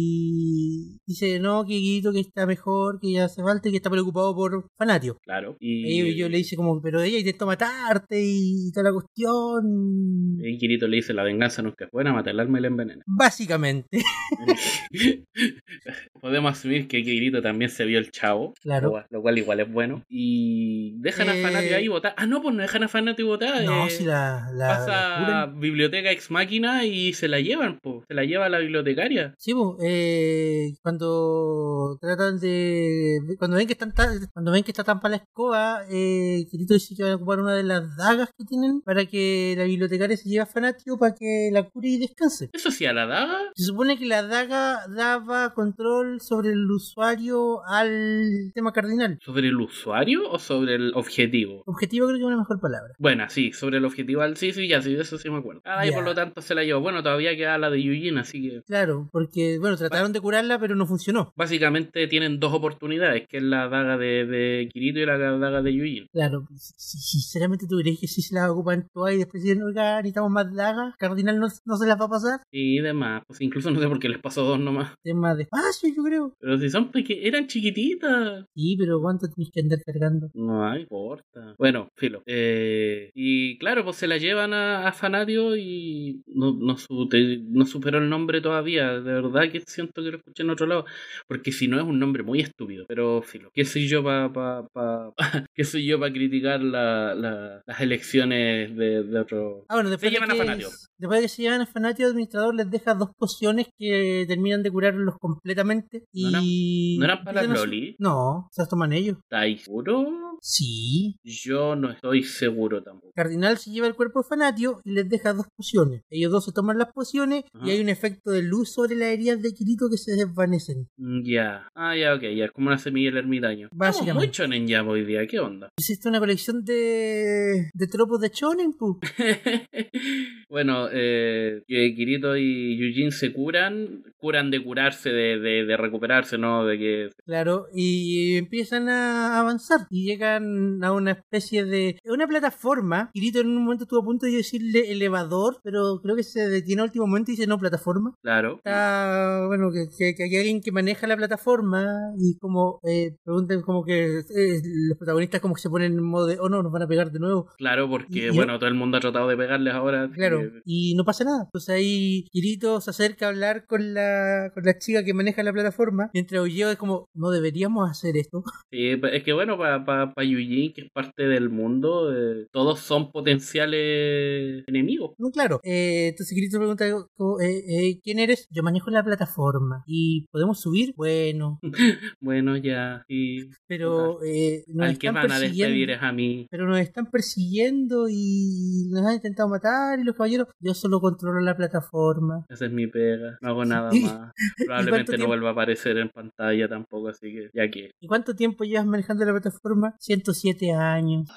Y 0.00 0.98
dice, 1.06 1.38
no, 1.40 1.64
que 1.64 1.74
Kirito 1.74 2.12
que 2.12 2.20
está 2.20 2.46
mejor, 2.46 2.98
que 3.00 3.12
ya 3.12 3.24
hace 3.24 3.42
falta 3.42 3.68
y 3.68 3.72
que 3.72 3.76
está 3.78 3.90
preocupado 3.90 4.34
por 4.34 4.66
Fanatio. 4.78 5.18
Claro. 5.24 5.56
Y 5.60 6.00
Y 6.00 6.16
yo 6.16 6.28
le 6.28 6.38
dice 6.38 6.56
como, 6.56 6.80
pero 6.80 7.00
ella 7.02 7.18
intentó 7.18 7.46
matarte 7.46 8.20
y 8.22 8.70
toda 8.72 8.90
la 8.90 8.92
cuestión. 8.92 10.38
y 10.42 10.58
Kirito 10.58 10.86
le 10.88 10.96
dice, 10.96 11.12
la 11.14 11.22
venganza 11.24 11.49
nunca 11.58 11.84
es 11.84 11.90
buena, 11.90 12.12
mata 12.12 12.30
el 12.30 12.40
alma 12.40 12.58
y 12.58 12.62
la 12.62 12.68
envenena. 12.68 13.02
Básicamente, 13.06 14.02
Podemos 16.20 16.52
asumir 16.52 16.88
que 16.88 17.02
Kirito 17.02 17.42
también 17.42 17.70
se 17.70 17.84
vio 17.84 17.98
el 17.98 18.10
chavo, 18.10 18.54
claro. 18.62 18.86
lo, 18.86 18.90
cual- 18.92 19.06
lo 19.10 19.22
cual 19.22 19.38
igual 19.38 19.60
es 19.60 19.72
bueno. 19.72 20.02
Y 20.08 20.94
dejan 21.00 21.28
a 21.28 21.36
Eh, 21.36 21.42
Fanatio 21.42 21.76
ahí 21.76 21.88
votar. 21.88 22.14
Ah, 22.16 22.26
no, 22.26 22.42
pues 22.42 22.54
no 22.54 22.62
dejan 22.62 22.82
a 22.82 22.88
Fanatio 22.88 23.26
votar. 23.26 23.64
No, 23.64 23.86
eh, 23.86 23.90
si 23.90 24.04
la, 24.04 24.48
la, 24.52 24.68
la 24.68 24.68
pasa 24.68 25.16
a 25.16 25.24
curan. 25.46 25.60
biblioteca 25.60 26.10
ex 26.10 26.30
máquina 26.30 26.84
y 26.84 27.12
se 27.14 27.28
la 27.28 27.40
llevan, 27.40 27.78
pues. 27.82 28.04
Se 28.08 28.14
la 28.14 28.24
lleva 28.24 28.48
la 28.48 28.58
bibliotecaria. 28.58 29.34
Sí, 29.38 29.54
po, 29.54 29.76
eh, 29.82 30.72
cuando 30.82 31.98
tratan 32.00 32.38
de. 32.40 33.18
Cuando 33.38 33.56
ven 33.56 33.66
que 33.66 33.72
están 33.74 33.92
ta- 33.94 34.10
cuando 34.32 34.52
ven 34.52 34.62
que 34.62 34.70
está 34.70 34.84
tan 34.84 35.00
para 35.00 35.16
la 35.16 35.22
escoba, 35.22 35.82
eh, 35.90 36.44
Kirito 36.50 36.74
dice 36.74 36.94
que 36.96 37.02
van 37.02 37.12
a 37.12 37.16
ocupar 37.16 37.40
una 37.40 37.54
de 37.54 37.62
las 37.62 37.96
dagas 37.96 38.30
que 38.36 38.44
tienen 38.44 38.80
para 38.82 39.06
que 39.06 39.54
la 39.56 39.64
bibliotecaria 39.64 40.16
se 40.16 40.28
lleve 40.28 40.42
a 40.42 40.46
Fanatio 40.46 40.98
para 40.98 41.14
que 41.14 41.50
la 41.52 41.62
cure 41.64 41.88
y 41.88 41.98
descanse. 41.98 42.50
Eso 42.52 42.70
sí, 42.70 42.84
a 42.86 42.92
la 42.92 43.06
daga. 43.06 43.38
Se 43.54 43.64
supone 43.64 43.98
que 43.98 44.06
la 44.06 44.22
daga 44.22 44.80
daba 44.88 45.54
control 45.54 46.09
sobre 46.18 46.50
el 46.50 46.68
usuario 46.68 47.60
al 47.66 48.50
tema 48.54 48.72
cardinal. 48.72 49.18
¿Sobre 49.22 49.48
el 49.48 49.56
usuario 49.60 50.28
o 50.30 50.38
sobre 50.38 50.74
el 50.74 50.92
objetivo? 50.94 51.62
Objetivo 51.66 52.06
creo 52.06 52.16
que 52.18 52.22
es 52.22 52.26
una 52.26 52.38
mejor 52.38 52.58
palabra. 52.60 52.94
Bueno, 52.98 53.24
sí, 53.28 53.52
sobre 53.52 53.78
el 53.78 53.84
objetivo 53.84 54.22
al 54.22 54.36
sí, 54.36 54.52
sí, 54.52 54.66
ya, 54.66 54.82
sí, 54.82 54.94
de 54.94 55.02
eso 55.02 55.18
sí 55.18 55.30
me 55.30 55.38
acuerdo. 55.38 55.60
Ah, 55.64 55.86
y 55.86 55.92
por 55.92 56.02
lo 56.04 56.14
tanto 56.14 56.42
se 56.42 56.54
la 56.54 56.64
llevó. 56.64 56.80
Bueno, 56.80 57.02
todavía 57.02 57.36
queda 57.36 57.56
la 57.58 57.70
de 57.70 57.82
Yujin, 57.82 58.18
así 58.18 58.42
que 58.42 58.62
Claro, 58.62 59.08
porque, 59.12 59.58
bueno, 59.60 59.76
trataron 59.76 60.12
de 60.12 60.20
curarla, 60.20 60.58
pero 60.58 60.74
no 60.74 60.86
funcionó. 60.86 61.32
básicamente 61.36 62.06
tienen 62.08 62.40
dos 62.40 62.52
oportunidades, 62.52 63.26
que 63.28 63.36
es 63.36 63.42
la 63.42 63.68
daga 63.68 63.96
de, 63.98 64.26
de 64.26 64.68
Kirito 64.72 64.98
y 65.00 65.06
la 65.06 65.18
daga 65.18 65.62
de 65.62 65.74
Yujin. 65.74 66.06
Claro, 66.12 66.46
si- 66.56 66.74
si- 66.76 66.98
sinceramente 67.20 67.66
tú 67.68 67.76
crees 67.78 68.00
que 68.00 68.06
si 68.08 68.22
se 68.22 68.34
las 68.34 68.48
ocupan 68.50 68.88
todas 68.92 69.14
y 69.14 69.18
después 69.18 69.42
dicen, 69.42 69.62
oiga, 69.62 69.96
necesitamos 69.98 70.30
más 70.30 70.52
dagas, 70.54 70.94
Cardinal 70.98 71.38
no, 71.38 71.48
no 71.64 71.76
se 71.76 71.86
las 71.86 72.00
va 72.00 72.06
a 72.06 72.08
pasar. 72.08 72.40
Y 72.50 72.80
demás, 72.80 73.22
pues 73.26 73.40
incluso 73.40 73.70
no 73.70 73.80
sé 73.80 73.86
por 73.88 73.98
qué 73.98 74.08
les 74.08 74.18
pasó 74.20 74.42
dos 74.44 74.58
nomás. 74.58 74.92
Tema 75.02 75.34
de 75.34 75.42
espacio, 75.44 75.88
yo 76.00 76.04
creo. 76.04 76.34
Pero 76.40 76.58
si 76.58 76.70
son 76.70 76.90
peque 76.90 77.26
eran 77.26 77.46
chiquititas. 77.46 78.44
Sí, 78.54 78.76
pero 78.78 79.00
¿cuánto 79.00 79.26
tienes 79.28 79.50
que 79.52 79.60
andar 79.60 79.78
cargando? 79.84 80.30
No 80.34 80.76
importa. 80.76 81.54
Bueno, 81.58 81.88
filo. 81.96 82.22
Eh, 82.26 83.10
y 83.14 83.58
claro, 83.58 83.84
pues 83.84 83.96
se 83.96 84.06
la 84.06 84.18
llevan 84.18 84.52
a, 84.52 84.86
a 84.88 84.92
Fanatio 84.92 85.56
y 85.56 86.22
no, 86.26 86.52
no, 86.58 86.76
su- 86.76 87.08
te- 87.08 87.38
no 87.48 87.64
superó 87.66 87.98
el 87.98 88.08
nombre 88.08 88.40
todavía. 88.40 88.92
De 89.00 89.12
verdad 89.12 89.50
que 89.50 89.60
siento 89.66 90.02
que 90.02 90.10
lo 90.10 90.16
escuché 90.18 90.42
en 90.42 90.50
otro 90.50 90.66
lado. 90.66 90.84
Porque 91.28 91.52
si 91.52 91.68
no 91.68 91.78
es 91.78 91.84
un 91.84 91.98
nombre 91.98 92.22
muy 92.22 92.40
estúpido. 92.40 92.84
Pero 92.88 93.22
filo. 93.22 93.50
¿Qué 93.54 93.64
soy 93.64 93.88
yo 93.88 94.02
para 94.02 94.32
pa, 94.32 94.66
pa, 94.72 95.12
¿Qué 95.54 95.64
soy 95.64 95.86
yo 95.86 95.98
para 95.98 96.12
criticar 96.12 96.60
la, 96.62 97.14
la- 97.14 97.62
las 97.66 97.80
elecciones 97.80 98.76
de, 98.76 99.02
de 99.02 99.18
otro? 99.20 99.64
Ah, 99.68 99.74
bueno, 99.76 99.90
después, 99.90 100.10
Se 100.10 100.14
llevan 100.14 100.28
de 100.28 100.34
a 100.34 100.36
que, 100.38 100.42
Fanatio. 100.46 100.68
después 100.98 101.18
de 101.20 101.24
que 101.24 101.28
se 101.28 101.42
llevan 101.42 101.60
a 101.60 101.66
Fanatio, 101.66 102.06
el 102.06 102.12
administrador 102.12 102.54
les 102.54 102.70
deja 102.70 102.94
dos 102.94 103.10
pociones 103.16 103.66
que 103.78 104.24
terminan 104.28 104.62
de 104.62 104.70
curarlos 104.70 105.14
completamente. 105.18 105.89
¿No 106.14 106.28
eran- 106.28 106.42
Y 106.44 106.96
no 106.98 107.04
eran 107.04 107.24
para 107.24 107.42
Broly? 107.46 107.96
No, 107.98 108.48
se 108.52 108.62
las 108.62 108.68
toman 108.68 108.92
ellos. 108.92 109.18
¿Estáis 109.22 109.62
seguro? 109.64 110.06
Sí. 110.42 111.16
Yo 111.22 111.76
no 111.76 111.90
estoy 111.90 112.22
seguro 112.22 112.82
tampoco. 112.82 113.12
Cardinal 113.14 113.58
se 113.58 113.70
lleva 113.70 113.86
el 113.86 113.94
cuerpo 113.94 114.22
de 114.22 114.28
Fanatio 114.28 114.80
y 114.84 114.92
les 114.92 115.06
deja 115.08 115.34
dos 115.34 115.46
pociones. 115.54 116.02
Ellos 116.08 116.32
dos 116.32 116.46
se 116.46 116.52
toman 116.52 116.78
las 116.78 116.92
pociones 116.94 117.44
Ajá. 117.52 117.66
y 117.66 117.70
hay 117.72 117.80
un 117.80 117.90
efecto 117.90 118.30
de 118.30 118.42
luz 118.42 118.72
sobre 118.72 118.94
las 118.96 119.08
heridas 119.08 119.42
de 119.42 119.52
Kirito 119.52 119.88
que 119.90 119.98
se 119.98 120.12
desvanecen. 120.12 120.88
Mm, 120.96 121.22
Ya. 121.24 121.68
Ah, 121.74 121.94
ya, 121.94 122.14
ok. 122.14 122.22
Ya 122.34 122.46
es 122.46 122.52
como 122.52 122.68
una 122.68 122.78
semilla 122.78 123.10
del 123.10 123.18
ermitaño. 123.18 123.68
Básicamente. 123.72 124.14
Muy 124.26 124.30
chonen 124.30 124.66
ya 124.66 124.82
hoy 124.82 125.04
día. 125.04 125.26
¿Qué 125.26 125.38
onda? 125.40 125.68
Existe 125.78 126.08
una 126.08 126.20
colección 126.20 126.64
de, 126.64 127.68
de 127.74 127.86
tropos 127.86 128.20
de 128.20 128.30
Chonen, 128.30 128.72
pu. 128.72 128.98
bueno, 130.48 130.88
eh, 130.92 131.62
que 131.66 131.94
Kirito 131.94 132.36
y 132.36 132.76
Yujin 132.78 133.12
se 133.12 133.32
curan, 133.32 134.04
curan 134.18 134.50
de 134.50 134.62
curarse, 134.62 135.10
de, 135.10 135.38
de, 135.38 135.64
de 135.64 135.76
recuperarse, 135.80 136.38
¿no? 136.38 136.64
De 136.64 136.78
que 136.78 137.08
Claro, 137.24 137.66
y 137.74 138.36
empiezan 138.36 138.88
a 138.88 139.38
avanzar 139.38 139.86
y 139.90 140.04
llegan 140.04 140.82
a 140.84 140.92
una 140.92 141.12
especie 141.12 141.64
de... 141.64 141.98
una 142.04 142.26
plataforma. 142.26 143.10
Kirito 143.12 143.40
en 143.40 143.48
un 143.48 143.62
momento 143.64 143.84
estuvo 143.84 144.00
a 144.00 144.04
punto 144.04 144.26
de 144.26 144.32
decirle 144.32 144.90
elevador, 144.92 145.58
pero 145.62 146.00
creo 146.02 146.16
que 146.16 146.22
se 146.22 146.48
detiene 146.48 146.82
al 146.82 146.88
último 146.88 147.06
momento 147.06 147.30
y 147.30 147.34
dice 147.36 147.46
no, 147.46 147.58
plataforma. 147.58 148.14
Claro. 148.22 148.56
Está, 148.56 149.44
bueno, 149.46 149.70
que, 149.72 149.86
que, 149.96 150.14
que 150.14 150.24
hay 150.24 150.36
alguien 150.36 150.60
que 150.60 150.72
maneja 150.72 151.06
la 151.06 151.16
plataforma 151.16 151.86
y 152.18 152.36
como 152.38 152.80
eh, 152.84 153.16
preguntan 153.24 153.62
como 153.62 153.84
que 153.84 154.18
eh, 154.20 154.62
los 154.88 154.98
protagonistas 154.98 155.40
como 155.40 155.54
que 155.54 155.60
se 155.60 155.70
ponen 155.70 155.92
en 155.92 156.02
modo 156.02 156.26
de, 156.26 156.38
oh 156.40 156.48
no, 156.48 156.62
nos 156.62 156.72
van 156.72 156.82
a 156.82 156.86
pegar 156.88 157.10
de 157.10 157.18
nuevo. 157.18 157.48
Claro, 157.56 157.88
porque, 157.88 158.26
Y- 158.26 158.30
bueno, 158.30 158.58
todo 158.58 158.68
el 158.68 158.74
mundo 158.74 158.96
ha 158.96 159.00
tratado 159.00 159.28
de 159.28 159.36
pegarles 159.36 159.74
ahora. 159.74 160.10
Claro, 160.12 160.40
que- 160.40 160.62
y 160.64 160.94
no 160.94 161.04
pasa 161.04 161.24
nada. 161.24 161.44
Entonces 161.44 161.74
ahí 161.74 162.26
Kirito 162.32 162.80
se 162.80 162.90
acerca 162.90 163.26
a 163.26 163.28
hablar 163.30 163.66
con 163.66 163.94
la, 163.94 164.50
con 164.54 164.64
la 164.64 164.78
chica 164.78 165.04
que 165.04 165.14
maneja 165.14 165.42
la 165.42 165.52
plataforma, 165.52 165.69
mientras 166.14 166.48
yo 166.52 166.70
es 166.70 166.76
como, 166.76 167.06
no 167.14 167.30
deberíamos 167.30 167.90
hacer 167.90 168.16
esto. 168.16 168.42
Sí, 168.72 168.92
es 169.12 169.24
que 169.24 169.32
bueno, 169.32 169.58
para 169.58 169.84
pa, 169.84 170.12
pa 170.14 170.22
que 170.22 170.72
es 170.76 170.90
parte 170.92 171.24
del 171.26 171.50
mundo, 171.50 172.12
eh, 172.14 172.46
todos 172.52 172.78
son 172.80 173.10
potenciales 173.10 174.62
enemigos. 174.68 175.12
No, 175.18 175.30
claro. 175.30 175.60
Eh, 175.64 176.08
entonces 176.10 176.34
Kirito 176.34 176.58
pregunta, 176.58 176.84
como, 177.16 177.40
eh, 177.40 177.64
eh, 177.68 178.00
¿quién 178.02 178.18
eres? 178.20 178.46
Yo 178.50 178.62
manejo 178.62 178.90
la 178.90 179.02
plataforma. 179.04 179.82
¿Y 179.86 180.26
podemos 180.30 180.60
subir? 180.60 180.92
Bueno, 180.96 181.58
Bueno, 182.20 182.56
ya, 182.56 183.02
sí. 183.08 183.50
pero 183.66 184.22
eh, 184.24 184.62
nos 184.68 184.88
Al 184.90 184.98
que 184.98 185.06
están 185.08 185.14
van 185.22 185.32
a 185.32 185.38
despedir 185.40 185.64
persiguiendo. 185.66 185.92
es 185.94 186.02
a 186.02 186.12
mí. 186.12 186.46
Pero 186.50 186.66
nos 186.68 186.78
están 186.78 187.10
persiguiendo 187.10 188.06
y 188.08 188.88
nos 188.90 189.04
han 189.06 189.14
intentado 189.14 189.48
matar 189.48 189.98
y 189.98 190.04
los 190.04 190.14
caballeros, 190.16 190.48
yo 190.60 190.74
solo 190.74 191.00
controlo 191.00 191.40
la 191.40 191.56
plataforma. 191.56 192.44
Esa 192.48 192.66
es 192.66 192.72
mi 192.72 192.86
pega, 192.86 193.36
no 193.40 193.48
hago 193.48 193.64
nada 193.64 193.90
¿Y- 193.94 194.00
más. 194.04 194.32
Probablemente 194.64 195.12
no 195.12 195.16
tiempo? 195.16 195.30
A 195.50 195.52
aparecer 195.52 195.98
en 195.98 196.08
pantalla 196.08 196.68
tampoco, 196.68 197.08
así 197.08 197.32
que 197.32 197.50
ya 197.52 197.70
que. 197.70 197.92
¿Y 198.00 198.06
cuánto 198.06 198.34
tiempo 198.34 198.64
llevas 198.64 198.86
manejando 198.86 199.24
la 199.24 199.32
plataforma? 199.32 199.94
107 199.98 200.72
años. 200.72 201.28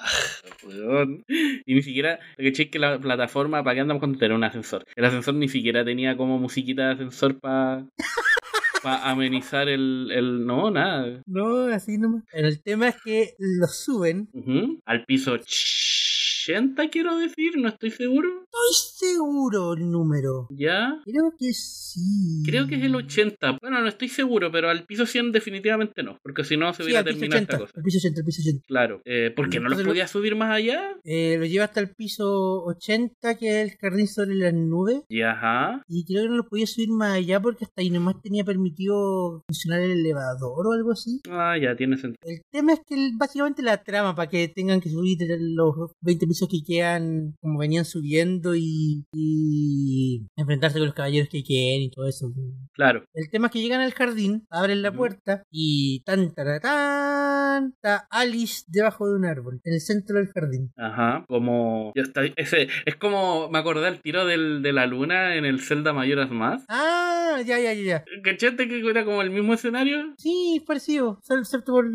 Weón. 0.66 1.24
Y 1.28 1.74
ni 1.74 1.82
siquiera, 1.82 2.18
lo 2.36 2.52
que 2.52 2.70
que 2.70 2.78
la 2.78 2.98
plataforma, 2.98 3.62
¿para 3.62 3.74
qué 3.74 3.80
andamos 3.80 4.00
con 4.00 4.16
tener 4.18 4.36
un 4.36 4.44
ascensor? 4.44 4.84
El 4.96 5.04
ascensor 5.04 5.34
ni 5.34 5.48
siquiera 5.48 5.84
tenía 5.84 6.16
como 6.16 6.38
musiquita 6.38 6.86
de 6.86 6.92
ascensor 6.92 7.38
para 7.40 7.86
amenizar 8.84 9.68
el, 9.68 10.10
el. 10.12 10.46
No, 10.46 10.70
nada. 10.70 11.22
No, 11.26 11.66
así 11.66 11.98
nomás. 11.98 12.24
Pero 12.32 12.48
el 12.48 12.62
tema 12.62 12.88
es 12.88 12.96
que 13.02 13.34
lo 13.38 13.66
suben. 13.66 14.28
Al 14.84 15.04
piso 15.04 15.38
80, 16.44 16.88
quiero 16.90 17.16
decir, 17.16 17.56
no 17.56 17.68
estoy 17.68 17.90
seguro. 17.90 18.28
Estoy 18.44 19.08
seguro 19.08 19.74
el 19.74 19.90
número. 19.90 20.46
¿Ya? 20.50 21.00
Creo 21.04 21.32
que 21.38 21.52
sí. 21.52 22.42
Creo 22.44 22.66
que 22.66 22.76
es 22.76 22.82
el 22.82 22.94
80. 22.94 23.58
Bueno, 23.60 23.80
no 23.80 23.88
estoy 23.88 24.08
seguro, 24.08 24.50
pero 24.52 24.68
al 24.68 24.84
piso 24.84 25.06
100 25.06 25.32
definitivamente 25.32 26.02
no, 26.02 26.18
porque 26.22 26.44
si 26.44 26.56
no 26.56 26.72
se 26.74 26.84
hubiera 26.84 27.02
terminado 27.02 27.42
80. 27.42 27.52
esta 27.52 27.58
cosa. 27.58 27.72
El 27.76 27.82
piso 27.82 27.98
80, 27.98 28.20
el 28.20 28.26
piso 28.26 28.42
80. 28.42 28.64
Claro, 28.66 29.02
eh, 29.04 29.32
porque 29.34 29.60
no 29.60 29.68
los 29.68 29.82
podía 29.82 30.06
subir 30.06 30.36
más 30.36 30.52
allá. 30.52 30.96
Eh, 31.04 31.36
lo 31.38 31.46
lleva 31.46 31.64
hasta 31.64 31.80
el 31.80 31.90
piso 31.90 32.64
80, 32.64 33.36
que 33.36 33.62
es 33.62 33.70
el 33.70 33.78
jardín 33.78 34.06
sobre 34.06 34.34
las 34.34 34.54
nubes. 34.54 35.02
Y 35.08 35.22
ajá. 35.22 35.82
Y 35.88 36.04
creo 36.04 36.24
que 36.24 36.28
no 36.28 36.36
lo 36.36 36.48
podía 36.48 36.66
subir 36.66 36.90
más 36.90 37.16
allá 37.16 37.40
porque 37.40 37.64
hasta 37.64 37.80
ahí 37.80 37.90
nomás 37.90 38.20
tenía 38.22 38.44
permitido 38.44 39.42
funcionar 39.46 39.80
el 39.80 39.92
elevador 39.92 40.66
o 40.66 40.72
algo 40.72 40.92
así. 40.92 41.20
Ah, 41.30 41.56
ya 41.60 41.74
tiene 41.76 41.96
sentido. 41.96 42.20
El 42.22 42.42
tema 42.50 42.74
es 42.74 42.80
que 42.86 43.10
básicamente 43.14 43.62
la 43.62 43.82
trama 43.82 44.14
para 44.14 44.28
que 44.28 44.48
tengan 44.48 44.80
que 44.80 44.90
subir 44.90 45.18
los 45.28 45.74
20 46.02 46.26
que 46.50 46.62
quedan 46.66 47.34
como 47.40 47.58
venían 47.58 47.84
subiendo 47.84 48.54
y, 48.54 49.04
y 49.14 50.26
enfrentarse 50.36 50.78
con 50.78 50.86
los 50.86 50.94
caballeros 50.94 51.28
que 51.28 51.42
queden 51.42 51.82
y 51.82 51.90
todo 51.90 52.06
eso. 52.08 52.30
Claro. 52.72 53.04
El 53.14 53.30
tema 53.30 53.46
es 53.46 53.52
que 53.52 53.60
llegan 53.62 53.80
al 53.80 53.92
jardín, 53.92 54.46
abren 54.50 54.82
la 54.82 54.92
puerta 54.92 55.44
y 55.50 56.00
tan 56.04 56.20
está 56.20 58.06
Alice 58.10 58.64
debajo 58.68 59.08
de 59.08 59.16
un 59.16 59.24
árbol, 59.24 59.60
en 59.64 59.74
el 59.74 59.80
centro 59.80 60.16
del 60.16 60.28
jardín. 60.28 60.72
Ajá, 60.76 61.24
como 61.28 61.92
ya 61.94 62.02
está, 62.02 62.22
ese 62.36 62.68
es 62.84 62.96
como 62.96 63.48
me 63.50 63.58
acordé 63.58 63.86
al 63.86 64.00
tiro 64.00 64.26
del, 64.26 64.62
de 64.62 64.72
la 64.72 64.86
luna 64.86 65.36
en 65.36 65.44
el 65.44 65.60
Zelda 65.60 65.92
Mayoras 65.92 66.30
más. 66.30 66.64
Ah, 66.68 67.40
ya, 67.46 67.58
ya, 67.60 67.72
ya, 67.72 67.82
ya. 67.82 68.04
¿Cachaste 68.22 68.68
que 68.68 68.80
era 68.88 69.04
como 69.04 69.22
el 69.22 69.30
mismo 69.30 69.54
escenario? 69.54 70.14
Sí, 70.18 70.56
es 70.58 70.62
parecido, 70.64 71.20
excepto 71.28 71.72
por 71.72 71.86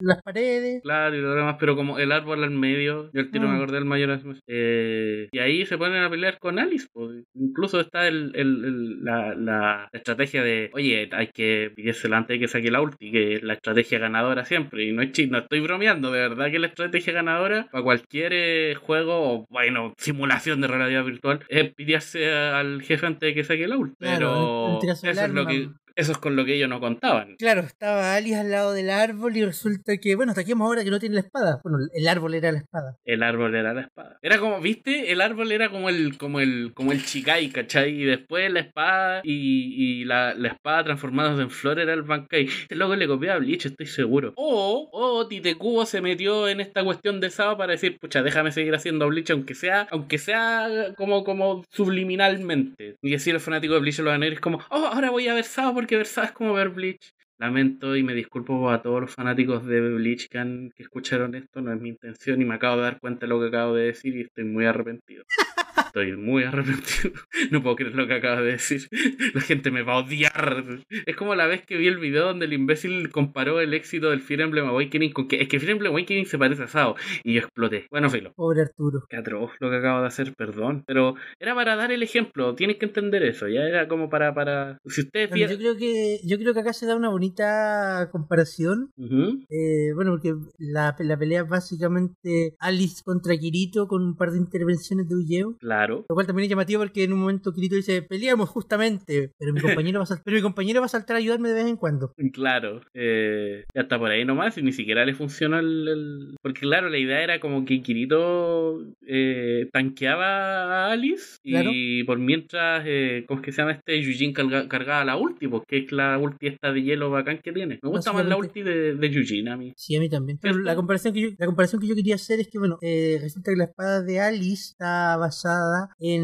las 0.00 0.22
paredes. 0.22 0.82
Claro, 0.82 1.16
y 1.16 1.20
lo 1.20 1.34
demás, 1.34 1.56
pero 1.58 1.76
como 1.76 1.98
el 1.98 2.12
árbol 2.12 2.44
al 2.44 2.50
medio, 2.50 3.10
yo 3.12 3.20
al 3.20 3.30
tiro 3.30 3.46
Ah. 3.48 3.52
me 3.52 3.56
acordé 3.56 3.77
del 3.78 3.84
Mayor. 3.86 4.08
Eh, 4.46 5.28
y 5.32 5.38
ahí 5.38 5.66
se 5.66 5.78
ponen 5.78 6.02
a 6.02 6.10
pelear 6.10 6.38
con 6.38 6.58
Alice. 6.58 6.86
pues. 6.92 7.24
Incluso 7.34 7.80
está 7.80 8.08
el, 8.08 8.32
el- 8.34 8.64
el- 8.64 9.04
la, 9.04 9.34
la 9.34 9.88
estrategia 9.92 10.42
de, 10.42 10.70
oye, 10.72 11.08
hay 11.12 11.28
que 11.28 11.70
pillársela 11.74 12.16
antes 12.18 12.34
de 12.34 12.40
que 12.40 12.48
saque 12.48 12.70
la 12.70 12.80
ulti, 12.80 13.10
que 13.12 13.34
es 13.34 13.42
la 13.42 13.54
estrategia 13.54 13.98
ganadora 13.98 14.44
siempre. 14.44 14.84
Y 14.84 14.92
no 14.92 15.02
es 15.02 15.12
chiste, 15.12 15.30
no 15.32 15.38
estoy 15.38 15.60
bromeando, 15.60 16.10
de 16.12 16.20
verdad 16.20 16.50
que 16.50 16.58
la 16.58 16.66
estrategia 16.68 17.12
ganadora 17.12 17.68
para 17.70 17.84
cualquier 17.84 18.32
eh, 18.34 18.74
juego, 18.74 19.32
o 19.34 19.46
bueno, 19.50 19.94
simulación 19.98 20.60
de 20.60 20.68
realidad 20.68 21.04
virtual, 21.04 21.40
es 21.48 21.74
pillarse 21.74 22.30
al 22.32 22.82
jefe 22.82 23.06
antes 23.06 23.28
de 23.28 23.34
que 23.34 23.44
saque 23.44 23.68
la 23.68 23.76
ulti. 23.76 23.96
Claro, 23.98 24.78
Pero 24.80 24.92
eso 24.92 25.10
es, 25.10 25.32
lo 25.32 25.46
que, 25.46 25.68
eso 25.98 26.12
es 26.12 26.18
con 26.18 26.36
lo 26.36 26.44
que 26.44 26.54
ellos 26.54 26.68
no 26.68 26.78
contaban. 26.78 27.34
Claro, 27.38 27.62
estaba 27.62 28.14
Alice 28.14 28.36
al 28.36 28.50
lado 28.52 28.72
del 28.72 28.88
árbol 28.88 29.36
y 29.36 29.44
resulta 29.44 29.96
que, 29.96 30.14
bueno, 30.14 30.32
ataquemos 30.32 30.64
ahora 30.64 30.84
que 30.84 30.90
no 30.90 31.00
tiene 31.00 31.16
la 31.16 31.22
espada. 31.22 31.60
Bueno, 31.64 31.78
el 31.92 32.06
árbol 32.06 32.34
era 32.34 32.52
la 32.52 32.58
espada. 32.58 32.96
El 33.04 33.22
árbol 33.24 33.54
era 33.54 33.74
la 33.74 33.80
espada. 33.82 34.18
Era 34.22 34.38
como, 34.38 34.60
¿viste? 34.60 35.10
El 35.10 35.20
árbol 35.20 35.50
era 35.50 35.70
como 35.70 35.88
el, 35.88 36.16
como 36.16 36.38
el, 36.38 36.72
como 36.72 36.92
el 36.92 37.04
Chikai, 37.04 37.50
¿cachai? 37.50 38.00
Y 38.00 38.04
después 38.04 38.50
la 38.52 38.60
espada 38.60 39.22
y, 39.24 39.74
y 39.74 40.04
la, 40.04 40.34
la 40.34 40.48
espada 40.48 40.84
transformada 40.84 41.42
en 41.42 41.50
flor 41.50 41.80
era 41.80 41.94
el 41.94 42.02
Bankai. 42.02 42.44
Este 42.44 42.76
loco 42.76 42.94
le 42.94 43.08
copió 43.08 43.32
a 43.32 43.38
Bleach, 43.38 43.66
estoy 43.66 43.86
seguro. 43.86 44.34
O, 44.36 44.88
o 44.92 45.26
Tite 45.26 45.56
Kubo 45.56 45.84
se 45.84 46.00
metió 46.00 46.48
en 46.48 46.60
esta 46.60 46.84
cuestión 46.84 47.18
de 47.20 47.30
Sao 47.30 47.56
para 47.56 47.72
decir, 47.72 47.98
pucha, 47.98 48.22
déjame 48.22 48.52
seguir 48.52 48.74
haciendo 48.74 49.08
Bleach, 49.08 49.30
aunque 49.30 49.54
sea, 49.54 49.88
aunque 49.90 50.18
sea 50.18 50.94
como, 50.96 51.24
como 51.24 51.64
subliminalmente. 51.70 52.96
Y 53.02 53.10
decir 53.10 53.34
el 53.34 53.40
fanático 53.40 53.74
de 53.74 53.80
Bleach 53.80 53.98
a 53.98 54.02
los 54.02 54.40
como, 54.40 54.58
oh, 54.70 54.90
ahora 54.92 55.10
voy 55.10 55.26
a 55.26 55.34
ver 55.34 55.44
Sao 55.44 55.74
porque 55.74 55.87
ver 55.96 56.06
Sao 56.06 56.24
es 56.24 56.32
como 56.32 56.54
ver 56.54 56.68
Bleach. 56.70 57.12
Lamento 57.40 57.94
y 57.96 58.02
me 58.02 58.14
disculpo 58.14 58.68
a 58.70 58.82
todos 58.82 59.00
los 59.00 59.14
fanáticos 59.14 59.64
de 59.64 59.80
Bleach 59.80 60.28
que, 60.28 60.38
han- 60.38 60.70
que 60.74 60.82
escucharon 60.82 61.34
esto, 61.36 61.60
no 61.60 61.72
es 61.72 61.80
mi 61.80 61.90
intención 61.90 62.42
y 62.42 62.44
me 62.44 62.54
acabo 62.56 62.76
de 62.78 62.82
dar 62.82 62.98
cuenta 63.00 63.26
de 63.26 63.28
lo 63.28 63.40
que 63.40 63.46
acabo 63.46 63.74
de 63.74 63.84
decir 63.86 64.16
y 64.16 64.22
estoy 64.22 64.44
muy 64.44 64.66
arrepentido. 64.66 65.24
Estoy 66.00 66.16
muy 66.16 66.44
arrepentido. 66.44 67.12
No 67.50 67.62
puedo 67.62 67.76
creer 67.76 67.94
lo 67.94 68.06
que 68.06 68.14
acabo 68.14 68.42
de 68.42 68.52
decir. 68.52 68.88
La 69.34 69.40
gente 69.40 69.70
me 69.70 69.82
va 69.82 69.94
a 69.94 69.98
odiar. 69.98 70.84
Es 71.06 71.16
como 71.16 71.34
la 71.34 71.46
vez 71.46 71.64
que 71.66 71.76
vi 71.76 71.88
el 71.88 71.98
video 71.98 72.26
donde 72.26 72.46
el 72.46 72.52
imbécil 72.52 73.10
comparó 73.10 73.60
el 73.60 73.74
éxito 73.74 74.10
del 74.10 74.20
Fire 74.20 74.42
Emblem 74.42 74.66
Awakening 74.66 75.12
con 75.12 75.26
que 75.26 75.42
es 75.42 75.48
que 75.48 75.58
Fire 75.58 75.72
Emblem 75.72 75.92
Awakening 75.92 76.26
se 76.26 76.38
parece 76.38 76.62
a 76.62 76.68
Sao 76.68 76.94
y 77.24 77.34
yo 77.34 77.40
exploté. 77.40 77.86
Bueno, 77.90 78.10
filo. 78.10 78.32
Pobre 78.36 78.62
Arturo. 78.62 79.06
Qué 79.08 79.16
atroz 79.16 79.50
lo 79.58 79.70
que 79.70 79.76
acabo 79.76 80.00
de 80.00 80.06
hacer, 80.06 80.34
perdón. 80.36 80.84
Pero 80.86 81.16
era 81.40 81.54
para 81.54 81.74
dar 81.74 81.90
el 81.90 82.02
ejemplo, 82.02 82.54
tienes 82.54 82.76
que 82.76 82.86
entender 82.86 83.24
eso. 83.24 83.48
Ya 83.48 83.62
era 83.62 83.88
como 83.88 84.08
para. 84.08 84.34
para... 84.34 84.78
Si 84.86 85.00
ustedes 85.00 85.30
Bueno, 85.30 85.50
yo 85.50 85.58
creo 85.58 85.76
que 85.76 86.20
yo 86.24 86.38
creo 86.38 86.54
que 86.54 86.60
acá 86.60 86.72
se 86.72 86.86
da 86.86 86.94
una 86.94 87.08
bonita 87.08 88.08
comparación. 88.12 88.92
Ujú. 88.96 89.44
Eh, 89.50 89.92
bueno, 89.94 90.12
porque 90.12 90.34
la, 90.58 90.94
la 90.98 91.18
pelea 91.18 91.42
es 91.42 91.48
básicamente 91.48 92.54
Alice 92.60 93.02
contra 93.04 93.36
Kirito 93.36 93.88
con 93.88 94.02
un 94.02 94.16
par 94.16 94.30
de 94.30 94.38
intervenciones 94.38 95.08
de 95.08 95.16
Ulleo. 95.16 95.56
Claro. 95.58 95.87
Lo 96.08 96.14
cual 96.14 96.26
también 96.26 96.44
es 96.44 96.50
llamativo 96.50 96.82
porque 96.82 97.04
en 97.04 97.12
un 97.12 97.20
momento 97.20 97.52
Kirito 97.52 97.76
dice, 97.76 98.02
peleamos 98.02 98.48
justamente, 98.48 99.32
pero 99.38 99.52
mi 99.52 99.60
compañero 99.86 99.98
va 100.00 100.04
a, 100.04 100.06
sal- 100.06 100.22
pero 100.24 100.36
mi 100.36 100.42
compañero 100.42 100.80
va 100.80 100.86
a 100.86 100.88
saltar 100.88 101.16
a 101.16 101.18
ayudarme 101.18 101.48
de 101.48 101.54
vez 101.54 101.66
en 101.66 101.76
cuando. 101.76 102.12
Claro, 102.32 102.80
eh, 102.94 103.64
ya 103.74 103.82
está 103.82 103.98
por 103.98 104.10
ahí 104.10 104.24
nomás 104.24 104.56
y 104.58 104.62
ni 104.62 104.72
siquiera 104.72 105.04
le 105.04 105.14
funcionó 105.14 105.58
el, 105.58 105.88
el- 105.88 106.36
Porque 106.42 106.60
claro, 106.60 106.88
la 106.88 106.98
idea 106.98 107.22
era 107.22 107.40
como 107.40 107.64
que 107.64 107.82
Kirito 107.82 108.82
eh, 109.06 109.68
tanqueaba 109.72 110.86
a 110.88 110.92
Alice 110.92 111.38
Claro. 111.42 111.70
y 111.72 112.04
por 112.04 112.18
mientras, 112.18 112.82
eh, 112.86 113.24
¿cómo 113.26 113.40
es 113.40 113.44
que 113.46 113.52
se 113.52 113.62
llama 113.62 113.72
este? 113.72 114.00
Yujin 114.02 114.32
carga- 114.34 114.68
cargaba 114.68 115.04
la 115.04 115.16
ulti, 115.16 115.48
porque 115.48 115.78
es 115.78 115.92
la 115.92 116.18
ulti 116.18 116.46
esta 116.48 116.72
de 116.72 116.82
hielo 116.82 117.10
bacán 117.10 117.38
que 117.42 117.52
tiene. 117.52 117.78
Me 117.82 117.88
gusta 117.90 118.12
más 118.12 118.26
la 118.26 118.36
ulti 118.36 118.62
de, 118.62 118.94
de 118.94 119.10
Yujin 119.10 119.48
a 119.48 119.56
mí. 119.56 119.72
Sí, 119.76 119.96
a 119.96 120.00
mí 120.00 120.08
también. 120.08 120.38
La 120.64 120.74
comparación 120.76 121.14
que 121.14 121.20
yo, 121.20 121.28
la 121.38 121.46
comparación 121.46 121.80
que 121.80 121.86
yo 121.88 121.94
quería 121.94 122.14
hacer 122.16 122.40
es 122.40 122.48
que, 122.48 122.58
bueno, 122.58 122.78
eh, 122.82 123.18
resulta 123.20 123.50
que 123.50 123.56
la 123.56 123.64
espada 123.64 124.02
de 124.02 124.20
Alice 124.20 124.70
está 124.72 125.16
basada 125.16 125.67
en 125.98 126.22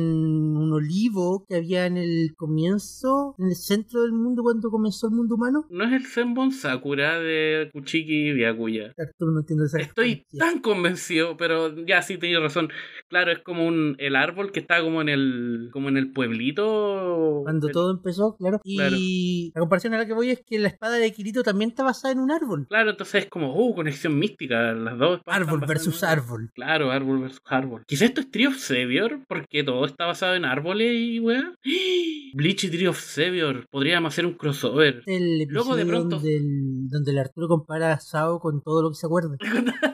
un 0.57 0.73
olivo 0.73 1.45
que 1.49 1.57
había 1.57 1.87
en 1.87 1.97
el 1.97 2.35
comienzo, 2.37 3.35
en 3.39 3.47
el 3.49 3.55
centro 3.57 4.03
del 4.03 4.13
mundo 4.13 4.43
cuando 4.43 4.71
comenzó 4.71 5.09
el 5.09 5.15
mundo 5.15 5.35
humano. 5.37 5.67
¿No 5.71 5.85
es 5.85 5.93
el 5.93 6.07
Zenbon 6.07 6.53
Sakura 6.53 7.19
de 7.21 7.71
Kuchiki 7.73 8.33
Byakuya? 8.33 8.93
Arturo 8.99 9.33
no 9.33 9.41
entiendo 9.41 9.65
esa 9.65 9.79
Estoy 9.79 10.25
tan 10.39 10.61
convencido, 10.61 11.37
pero 11.37 11.75
ya 11.87 12.03
sí 12.03 12.19
tenías 12.19 12.43
razón. 12.43 12.69
Claro, 13.09 13.33
es 13.33 13.39
como 13.41 13.67
un 13.67 13.97
el 13.99 14.17
árbol 14.17 14.53
que 14.53 14.61
está 14.61 14.81
como 14.83 15.01
en 15.03 15.09
el 15.09 15.69
como 15.73 15.89
en 15.89 15.97
el 15.97 16.13
pueblito. 16.13 17.41
Cuando 17.45 17.69
El- 17.69 17.73
todo 17.73 17.91
empezó, 17.91 18.37
claro. 18.37 18.61
Claro. 18.65 18.97
Y 18.99 19.53
la 19.55 19.61
comparación 19.61 19.95
a 19.95 19.99
la 19.99 20.07
que 20.07 20.15
voy 20.15 20.31
es 20.31 20.43
que 20.45 20.59
la 20.59 20.69
espada 20.69 20.97
de 20.97 21.13
Kirito 21.13 21.43
también 21.43 21.71
está 21.71 21.83
basada 21.85 22.13
en 22.13 22.21
un 22.21 22.31
árbol. 22.31 22.67
Claro, 22.69 22.91
entonces 22.91 23.25
es 23.25 23.31
como, 23.31 23.55
uh, 23.57 23.75
conexión 23.75 24.19
mística, 24.19 24.73
las 24.73 24.99
dos. 24.99 25.21
Árbol 25.27 25.61
versus 25.67 26.03
árbol. 26.03 26.51
Claro, 26.55 26.91
árbol 26.91 27.21
versus 27.21 27.41
árbol. 27.47 27.83
Quizás 27.87 28.09
esto 28.09 28.21
es 28.21 28.31
Tree 28.31 28.47
of 28.47 28.57
Savior, 28.57 29.21
porque 29.35 29.64
todo 29.64 29.85
está 29.85 30.07
basado 30.07 30.35
en 30.35 30.45
árboles 30.45 30.93
y 30.97 31.21
weá. 31.21 31.55
Bleach 32.35 32.64
y 32.64 32.69
Tree 32.71 32.87
of 32.88 32.99
Savior, 33.00 33.67
podríamos 33.71 34.12
hacer 34.12 34.26
un 34.26 34.35
crossover. 34.35 35.03
El 35.07 35.45
Luego 35.49 35.76
de 35.76 35.87
pronto- 35.87 36.17
donde, 36.17 36.37
el, 36.37 36.88
donde 36.88 37.11
el 37.12 37.19
Arturo 37.19 37.49
compara 37.49 37.93
a 37.93 38.00
Sao 38.00 38.41
con 38.41 38.62
todo 38.62 38.83
lo 38.83 38.91
que 38.91 38.97
se 38.97 39.07
acuerda. 39.07 39.37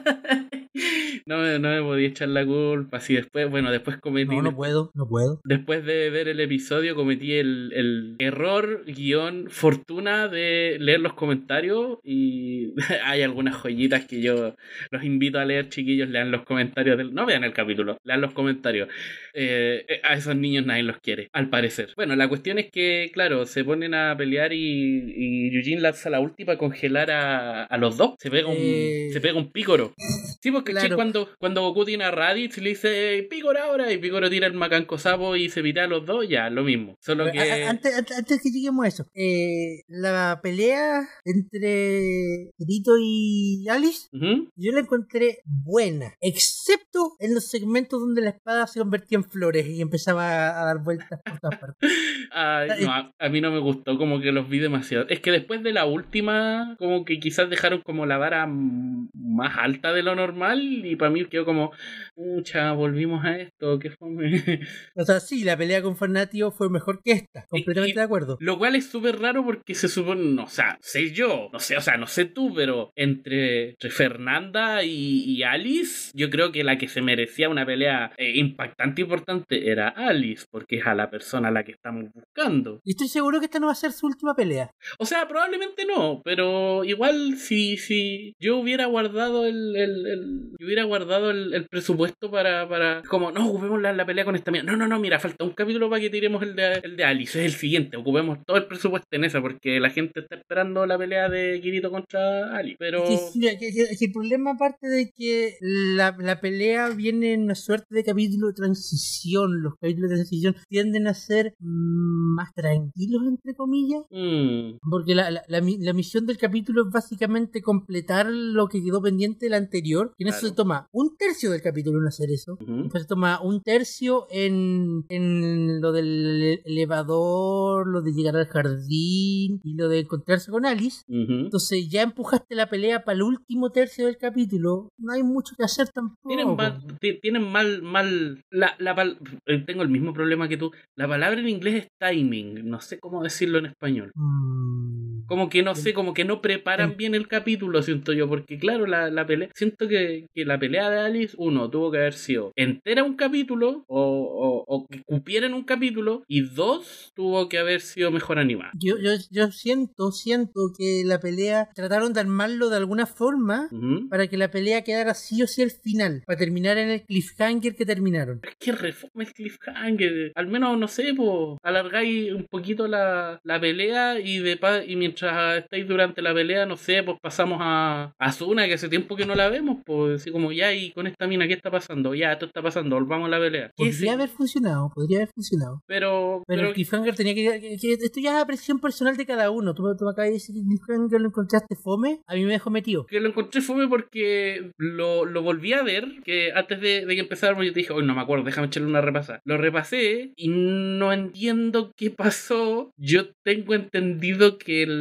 no, 1.25 1.39
me- 1.39 1.59
no 1.59 1.69
me 1.69 1.81
podía 1.81 2.07
echar 2.07 2.29
la 2.29 2.45
culpa. 2.45 2.97
Así 2.97 3.13
después, 3.15 3.49
bueno, 3.49 3.71
después 3.71 3.97
cometí. 3.97 4.35
No, 4.35 4.41
no 4.41 4.55
puedo, 4.55 4.91
no 4.93 5.07
puedo. 5.07 5.41
Después 5.43 5.85
de 5.85 6.09
ver 6.09 6.27
el 6.27 6.39
episodio 6.39 6.95
cometí 6.95 7.33
el, 7.33 7.71
el 7.73 8.15
error 8.19 8.83
guion 8.85 9.47
fortuna 9.49 10.27
de 10.27 10.77
leer 10.79 10.99
los 11.01 11.13
comentarios 11.13 11.99
y 12.03 12.73
hay 13.05 13.21
algunas 13.21 13.55
joyitas 13.55 14.05
que 14.05 14.21
yo 14.21 14.55
los 14.91 15.03
invito 15.03 15.39
a 15.39 15.45
leer 15.45 15.69
chiquillos, 15.69 16.09
lean 16.09 16.31
los 16.31 16.43
comentarios 16.43 16.97
del... 16.97 17.13
No 17.13 17.25
vean 17.25 17.43
el 17.43 17.53
capítulo, 17.53 17.97
lean 18.03 18.21
los 18.21 18.33
comentarios. 18.33 18.89
Eh, 19.33 19.85
a 20.03 20.13
esos 20.15 20.35
niños 20.35 20.65
nadie 20.65 20.83
los 20.83 20.97
quiere, 20.99 21.29
al 21.33 21.49
parecer. 21.49 21.89
Bueno, 21.95 22.15
la 22.15 22.27
cuestión 22.27 22.59
es 22.59 22.69
que, 22.71 23.09
claro, 23.13 23.45
se 23.45 23.63
ponen 23.63 23.93
a 23.93 24.15
pelear 24.17 24.51
y, 24.53 25.13
y 25.15 25.51
Yujin 25.51 25.81
lanza 25.81 26.09
la 26.09 26.19
ulti 26.19 26.43
para 26.45 26.57
congelar 26.57 27.11
a, 27.11 27.63
a 27.63 27.77
los 27.77 27.97
dos. 27.97 28.15
Se 28.19 28.29
pega 28.29 28.47
un, 28.47 28.55
Eh. 28.57 29.09
se 29.13 29.21
pega 29.21 29.37
un 29.37 29.51
pícoro. 29.51 29.93
Sí, 30.41 30.51
porque 30.51 30.71
Claro. 30.71 30.87
che, 30.89 30.95
cuando, 30.95 31.10
cuando 31.39 31.61
Goku 31.61 31.85
tiene 31.85 32.03
a 32.05 32.11
Raditz 32.11 32.57
le 32.57 32.69
dice 32.69 33.27
Pícoro 33.29 33.59
ahora 33.59 33.91
y 33.91 33.97
Pícoro 33.97 34.29
tira 34.29 34.47
el 34.47 34.53
macanco 34.53 34.97
sapo 34.97 35.35
y 35.35 35.49
se 35.49 35.61
pita 35.61 35.83
a 35.83 35.87
los 35.87 36.05
dos, 36.05 36.27
ya, 36.27 36.49
lo 36.49 36.63
mismo. 36.63 36.95
Solo 37.01 37.31
que. 37.31 37.39
Antes, 37.39 37.95
antes- 37.97 38.17
antes 38.17 38.41
que 38.41 38.49
lleguemos 38.49 38.85
a 38.85 38.87
eso, 38.87 39.05
eh, 39.13 39.83
la 39.87 40.39
pelea 40.43 41.01
entre 41.25 42.51
Kirito 42.57 42.91
y 42.99 43.67
Alice, 43.69 44.07
yo 44.11 44.71
la 44.71 44.79
encontré 44.81 45.39
buena, 45.45 46.13
excepto 46.21 47.13
en 47.19 47.33
los 47.33 47.49
segmentos 47.49 47.99
donde 47.99 48.21
la 48.21 48.29
espada 48.29 48.67
se 48.67 48.79
convertía 48.79 49.17
en 49.17 49.23
flores 49.23 49.67
y 49.67 49.81
empezaba 49.81 50.61
a 50.61 50.65
dar 50.65 50.83
vueltas 50.83 51.19
por 51.23 51.39
todas 51.39 51.59
partes. 51.59 51.91
Ay, 52.31 52.69
Eh. 52.79 52.85
no, 52.85 52.91
a, 52.91 53.13
a 53.19 53.29
mí 53.29 53.41
no 53.41 53.51
me 53.51 53.59
gustó, 53.59 53.97
como 53.97 54.19
que 54.21 54.31
los 54.31 54.47
vi 54.49 54.59
demasiado. 54.59 55.05
Es 55.09 55.19
que 55.19 55.31
después 55.31 55.63
de 55.63 55.73
la 55.73 55.85
última, 55.85 56.75
como 56.79 57.05
que 57.05 57.19
quizás 57.19 57.49
dejaron 57.49 57.81
como 57.81 58.05
la 58.05 58.17
vara 58.17 58.47
más 58.47 59.57
alta 59.57 59.93
de 59.93 60.03
lo 60.03 60.15
normal 60.15 60.61
y 60.85 60.95
para 61.01 61.11
mí 61.11 61.25
quedó 61.25 61.43
como, 61.45 61.71
mucha, 62.15 62.71
volvimos 62.73 63.23
a 63.25 63.37
esto, 63.37 63.77
que 63.79 63.89
fue. 63.91 64.09
O 64.95 65.03
sea, 65.05 65.19
sí, 65.19 65.43
la 65.43 65.57
pelea 65.57 65.81
con 65.81 65.97
Fanatio 65.97 66.51
fue 66.51 66.69
mejor 66.69 67.01
que 67.03 67.11
esta, 67.13 67.45
completamente 67.49 67.99
de 67.99 68.05
acuerdo. 68.05 68.37
Lo 68.39 68.57
cual 68.57 68.75
es 68.75 68.85
súper 68.89 69.19
raro 69.19 69.43
porque 69.43 69.73
se 69.75 69.87
supone, 69.87 70.23
no, 70.23 70.43
o 70.43 70.47
sea, 70.47 70.77
sé 70.81 71.11
yo, 71.11 71.49
no 71.51 71.59
sé, 71.59 71.75
o 71.77 71.81
sea, 71.81 71.97
no 71.97 72.07
sé 72.07 72.25
tú, 72.25 72.53
pero 72.53 72.91
entre, 72.95 73.71
entre 73.71 73.89
Fernanda 73.89 74.83
y, 74.83 75.23
y 75.25 75.43
Alice, 75.43 76.11
yo 76.13 76.29
creo 76.29 76.51
que 76.51 76.63
la 76.63 76.77
que 76.77 76.87
se 76.87 77.01
merecía 77.01 77.49
una 77.49 77.65
pelea 77.65 78.11
eh, 78.17 78.33
impactante 78.37 79.01
e 79.01 79.05
importante 79.05 79.69
era 79.71 79.87
Alice, 79.89 80.45
porque 80.51 80.77
es 80.77 80.85
a 80.85 80.93
la 80.95 81.09
persona 81.09 81.47
a 81.47 81.51
la 81.51 81.63
que 81.63 81.71
estamos 81.71 82.05
buscando. 82.13 82.79
Y 82.83 82.91
estoy 82.91 83.07
seguro 83.07 83.39
que 83.39 83.45
esta 83.45 83.59
no 83.59 83.67
va 83.67 83.71
a 83.73 83.75
ser 83.75 83.91
su 83.91 84.05
última 84.07 84.35
pelea. 84.35 84.71
O 84.99 85.05
sea, 85.05 85.27
probablemente 85.27 85.85
no, 85.85 86.21
pero 86.23 86.83
igual 86.83 87.37
si, 87.37 87.77
si 87.77 88.35
yo 88.39 88.57
hubiera 88.57 88.85
guardado 88.85 89.45
el, 89.45 89.75
el, 89.75 90.05
el- 90.07 90.41
yo 90.59 90.65
hubiera 90.65 90.83
guardado 90.91 91.31
el, 91.31 91.53
el 91.53 91.67
presupuesto 91.67 92.29
para, 92.29 92.67
para 92.67 93.01
como, 93.09 93.31
no, 93.31 93.47
ocupemos 93.49 93.81
la, 93.81 93.93
la 93.93 94.05
pelea 94.05 94.25
con 94.25 94.35
esta 94.35 94.51
mía. 94.51 94.63
No, 94.63 94.75
no, 94.75 94.87
no, 94.87 94.99
mira, 94.99 95.19
falta 95.19 95.43
un 95.43 95.51
capítulo 95.51 95.89
para 95.89 96.01
que 96.01 96.09
tiremos 96.09 96.43
el 96.43 96.55
de, 96.55 96.81
el 96.83 96.95
de 96.97 97.03
Alice, 97.03 97.39
es 97.39 97.45
el 97.53 97.59
siguiente, 97.59 97.97
ocupemos 97.97 98.39
todo 98.45 98.57
el 98.57 98.65
presupuesto 98.67 99.07
en 99.11 99.23
esa, 99.23 99.41
porque 99.41 99.79
la 99.79 99.89
gente 99.89 100.19
está 100.21 100.35
esperando 100.35 100.85
la 100.85 100.97
pelea 100.97 101.29
de 101.29 101.59
Kirito 101.61 101.89
contra 101.89 102.55
Alice, 102.55 102.77
pero... 102.79 103.03
Que- 103.05 103.57
que 103.97 104.05
el 104.05 104.11
problema 104.11 104.51
aparte 104.51 104.87
de 104.87 105.11
que 105.11 105.55
la, 105.61 106.15
la 106.19 106.39
pelea 106.41 106.89
viene 106.89 107.33
en 107.33 107.43
una 107.43 107.55
suerte 107.55 107.95
de 107.95 108.03
capítulo 108.03 108.47
de 108.47 108.53
transición, 108.53 109.61
los 109.61 109.75
capítulos 109.75 110.09
de 110.09 110.15
transición 110.17 110.55
tienden 110.67 111.07
a 111.07 111.13
ser 111.13 111.55
más 111.59 112.53
tranquilos, 112.53 113.21
entre 113.27 113.55
comillas. 113.55 114.01
Mm, 114.11 114.77
Porque 114.89 115.15
la, 115.15 115.31
la, 115.31 115.41
la 115.47 115.61
la 115.61 115.93
misión 115.93 116.25
del 116.25 116.37
capítulo 116.37 116.83
es 116.85 116.91
básicamente 116.91 117.61
completar 117.61 118.27
lo 118.29 118.67
que 118.67 118.83
quedó 118.83 119.01
pendiente 119.01 119.45
del 119.45 119.53
anterior 119.53 120.13
que 120.17 120.23
en 120.23 120.29
eso 120.29 120.47
se 120.47 120.53
toma 120.53 120.80
un 120.91 121.15
tercio 121.17 121.51
del 121.51 121.61
capítulo 121.61 121.99
en 121.99 122.07
hacer 122.07 122.29
eso. 122.31 122.57
Después 122.83 123.03
se 123.03 123.07
toma 123.09 123.41
un 123.41 123.61
tercio 123.61 124.27
en, 124.29 125.05
en 125.09 125.81
lo 125.81 125.91
del 125.91 126.61
elevador, 126.65 127.87
lo 127.87 128.01
de 128.01 128.13
llegar 128.13 128.35
al 128.35 128.47
jardín 128.47 129.59
y 129.63 129.75
lo 129.75 129.87
de 129.89 129.99
encontrarse 129.99 130.51
con 130.51 130.65
Alice. 130.65 131.03
Entonces 131.07 131.89
ya 131.89 132.01
empujaste 132.01 132.55
la 132.55 132.69
pelea 132.69 133.03
para 133.03 133.15
el 133.15 133.23
último 133.23 133.71
tercio 133.71 134.05
del 134.05 134.17
capítulo. 134.17 134.89
No 134.97 135.13
hay 135.13 135.23
mucho 135.23 135.55
que 135.57 135.63
hacer 135.63 135.89
tampoco. 135.89 136.27
Tienen 136.27 136.55
mal, 136.55 136.83
tienen 137.21 137.51
mal, 137.51 137.81
mal, 137.81 138.41
la, 138.51 138.75
la 138.79 138.95
pal- 138.95 139.17
eh, 139.45 139.63
tengo 139.65 139.83
el 139.83 139.89
mismo 139.89 140.13
problema 140.13 140.47
que 140.47 140.57
tú. 140.57 140.71
La 140.97 141.07
palabra 141.07 141.39
en 141.39 141.49
inglés 141.49 141.85
es 141.85 141.87
timing, 141.99 142.69
no 142.69 142.79
sé 142.81 142.99
cómo 142.99 143.23
decirlo 143.23 143.59
en 143.59 143.67
español. 143.67 144.11
Mm. 144.15 145.00
Como 145.31 145.49
que 145.49 145.63
no 145.63 145.75
sé, 145.75 145.93
como 145.93 146.13
que 146.13 146.25
no 146.25 146.41
preparan 146.41 146.97
bien 146.97 147.15
el 147.15 147.29
capítulo, 147.29 147.81
siento 147.81 148.11
yo, 148.11 148.27
porque 148.27 148.59
claro, 148.59 148.85
la, 148.85 149.09
la 149.09 149.25
pelea, 149.25 149.47
siento 149.55 149.87
que, 149.87 150.27
que 150.35 150.43
la 150.43 150.59
pelea 150.59 150.89
de 150.89 150.99
Alice, 150.99 151.35
uno, 151.37 151.69
tuvo 151.69 151.89
que 151.89 151.99
haber 151.99 152.15
sido 152.15 152.51
entera 152.57 153.05
un 153.05 153.15
capítulo, 153.15 153.85
o, 153.87 154.01
o, 154.01 154.65
o 154.67 154.87
que 154.87 155.03
cupiera 155.03 155.47
en 155.47 155.53
un 155.53 155.63
capítulo, 155.63 156.25
y 156.27 156.41
dos, 156.41 157.13
tuvo 157.15 157.47
que 157.47 157.59
haber 157.59 157.79
sido 157.79 158.11
mejor 158.11 158.39
animada. 158.39 158.71
Yo, 158.77 158.97
yo, 158.97 159.11
yo 159.29 159.51
siento, 159.51 160.11
siento 160.11 160.73
que 160.77 161.03
la 161.05 161.21
pelea 161.21 161.69
trataron 161.73 162.11
de 162.11 162.19
armarlo 162.19 162.69
de 162.69 162.75
alguna 162.75 163.05
forma 163.05 163.69
Ujú. 163.71 164.09
para 164.09 164.27
que 164.27 164.35
la 164.35 164.51
pelea 164.51 164.83
quedara 164.83 165.13
sí 165.13 165.41
o 165.43 165.47
sí 165.47 165.61
al 165.61 165.71
final, 165.71 166.23
para 166.25 166.39
terminar 166.39 166.77
en 166.77 166.89
el 166.89 167.03
cliffhanger 167.03 167.77
que 167.77 167.85
terminaron. 167.85 168.41
Es 168.43 168.55
que 168.59 168.73
reforma 168.73 169.23
el 169.23 169.31
cliffhanger. 169.31 170.33
Al 170.35 170.47
menos, 170.47 170.77
no 170.77 170.89
sé, 170.89 171.13
pues, 171.15 171.57
alargáis 171.63 172.33
un 172.33 172.47
poquito 172.47 172.89
la, 172.89 173.39
la 173.45 173.61
pelea 173.61 174.19
y 174.19 174.39
de 174.39 174.59
y 174.85 174.95
mientras 174.97 175.20
estáis 175.27 175.87
durante 175.87 176.21
la 176.21 176.33
pelea, 176.33 176.65
no 176.65 176.77
sé, 176.77 177.03
pues 177.03 177.17
pasamos 177.21 177.59
a 177.61 178.13
a 178.19 178.25
Asuna, 178.25 178.67
que 178.67 178.73
hace 178.75 178.89
tiempo 178.89 179.15
que 179.15 179.25
no 179.25 179.35
la 179.35 179.49
vemos, 179.49 179.77
pues 179.85 180.21
así 180.21 180.31
como 180.31 180.51
ya, 180.51 180.73
y 180.73 180.91
con 180.91 181.07
esta 181.07 181.27
mina, 181.27 181.47
¿qué 181.47 181.53
está 181.53 181.69
pasando? 181.71 182.13
Ya, 182.15 182.31
esto 182.33 182.45
está 182.45 182.61
pasando, 182.61 182.95
volvamos 182.95 183.27
a 183.27 183.29
la 183.31 183.39
pelea. 183.39 183.71
Podría 183.75 184.13
haber 184.13 184.29
funcionado, 184.29 184.91
podría 184.93 185.17
haber 185.19 185.29
funcionado. 185.29 185.81
Pero, 185.87 186.43
Pero, 186.47 186.57
pero 186.59 186.67
el 186.69 186.73
cliffhanger 186.73 187.15
tenía 187.15 187.33
que, 187.35 187.59
que- 187.59 187.77
que- 187.79 187.93
Esto 187.93 188.19
ya 188.19 188.37
es 188.37 188.43
apreciación 188.43 188.79
personal 188.79 189.17
de 189.17 189.25
cada 189.25 189.49
uno. 189.51 189.73
Tú, 189.73 189.83
me- 189.83 189.95
tú 189.97 190.05
me 190.05 190.11
acabas 190.11 190.29
de 190.29 190.33
decir 190.33 190.55
que 190.55 190.61
cliffhanger 190.61 191.21
lo 191.21 191.27
encontraste 191.27 191.75
fome. 191.75 192.21
A 192.27 192.35
mí 192.35 192.43
me 192.45 192.53
dejó 192.53 192.69
metido. 192.69 193.05
que 193.05 193.19
lo 193.19 193.29
encontré 193.29 193.61
fome 193.61 193.87
porque 193.87 194.71
lo, 194.77 195.25
lo 195.25 195.41
volví 195.41 195.73
a 195.73 195.83
ver, 195.83 196.05
que 196.23 196.51
antes 196.53 196.79
de, 196.81 197.05
de 197.05 197.15
que 197.15 197.21
empezáramos 197.21 197.65
yo 197.65 197.73
te 197.73 197.79
dije, 197.81 197.93
hoy 197.93 198.05
no 198.05 198.13
me 198.15 198.21
acuerdo, 198.21 198.45
déjame 198.45 198.67
echarle 198.67 198.87
una 198.89 199.01
repasada. 199.01 199.41
Lo 199.45 199.57
repasé 199.57 200.33
y 200.35 200.47
no 200.49 201.11
entiendo 201.13 201.91
qué 201.95 202.09
pasó. 202.11 202.91
Yo 202.97 203.29
tengo 203.43 203.73
entendido 203.73 204.57
que 204.57 204.83
el... 204.83 205.00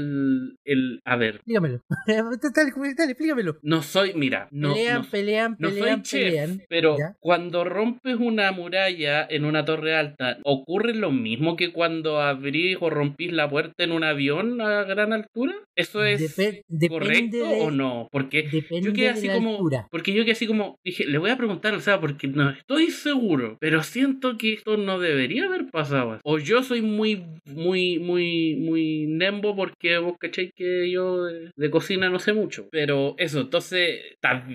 el 0.65 1.01
a 1.05 1.17
ver, 1.17 1.37
Explícamelo. 1.37 1.81
dale, 2.07 2.73
dale, 2.97 3.11
explícamelo. 3.13 3.59
no 3.63 3.83
soy, 3.83 4.15
mira, 4.15 4.49
no, 4.51 4.75
pelean, 4.75 5.03
no, 5.03 5.09
pelean, 5.11 5.57
no 5.59 5.69
pelean, 5.71 6.05
soy 6.05 6.21
chef, 6.21 6.25
pelean. 6.31 6.63
pero 6.69 6.97
¿Ya? 6.99 7.17
cuando 7.21 7.65
rompes 7.65 8.17
una 8.17 8.51
muralla 8.53 9.27
en 9.29 9.45
una 9.45 9.65
torre 9.65 9.95
alta, 9.95 10.39
¿ocurre 10.45 10.95
lo 10.95 11.11
mismo 11.11 11.57
que 11.57 11.73
cuando 11.73 12.21
abrís 12.21 12.77
o 12.81 12.91
rompís 12.91 13.33
la 13.33 13.49
puerta 13.49 13.85
en 13.85 13.93
un 13.93 14.05
avión 14.05 14.61
a 14.61 14.85
gran 14.85 15.13
altura? 15.13 15.55
¿Eso 15.77 16.05
es 16.05 16.37
depende 16.37 16.89
correcto 16.89 17.37
de- 17.49 17.61
o 17.61 17.71
no? 17.71 18.09
Porque 18.13 18.49
yo 18.83 18.93
quedé 18.93 19.09
así 19.11 19.29
como. 19.29 19.53
altura. 19.53 19.89
Porque 19.91 20.13
yo 20.13 20.23
quedé 20.25 20.33
así 20.33 20.47
como. 20.47 20.77
Dije, 20.85 21.07
le 21.07 21.19
voy 21.19 21.31
a 21.31 21.37
preguntar, 21.37 21.75
o 21.75 21.81
sea, 21.81 22.01
porque 22.01 22.29
no 22.29 22.51
estoy 22.51 22.91
seguro. 22.91 23.57
Pero 23.61 23.83
siento 23.83 24.37
que 24.37 24.53
esto 24.55 24.77
no 24.77 24.99
debería 24.99 25.47
haber 25.47 25.71
pasado. 25.71 26.19
O 26.25 26.39
yo 26.39 26.63
soy 26.63 26.83
muy, 26.83 27.25
muy, 27.47 27.99
muy, 27.99 28.57
muy 28.57 29.07
nembo 29.09 29.57
porque 29.57 29.90
vos 29.99 30.17
cacháis 30.19 30.53
que 30.55 30.91
yo 30.91 31.25
de, 31.25 31.51
de 31.55 31.71
cocina 31.71 32.09
no 32.09 32.19
sé 32.19 32.33
mucho. 32.33 32.69
Pero 32.71 33.15
eso, 33.19 33.41
entonces, 33.41 34.01
¿está 34.13 34.47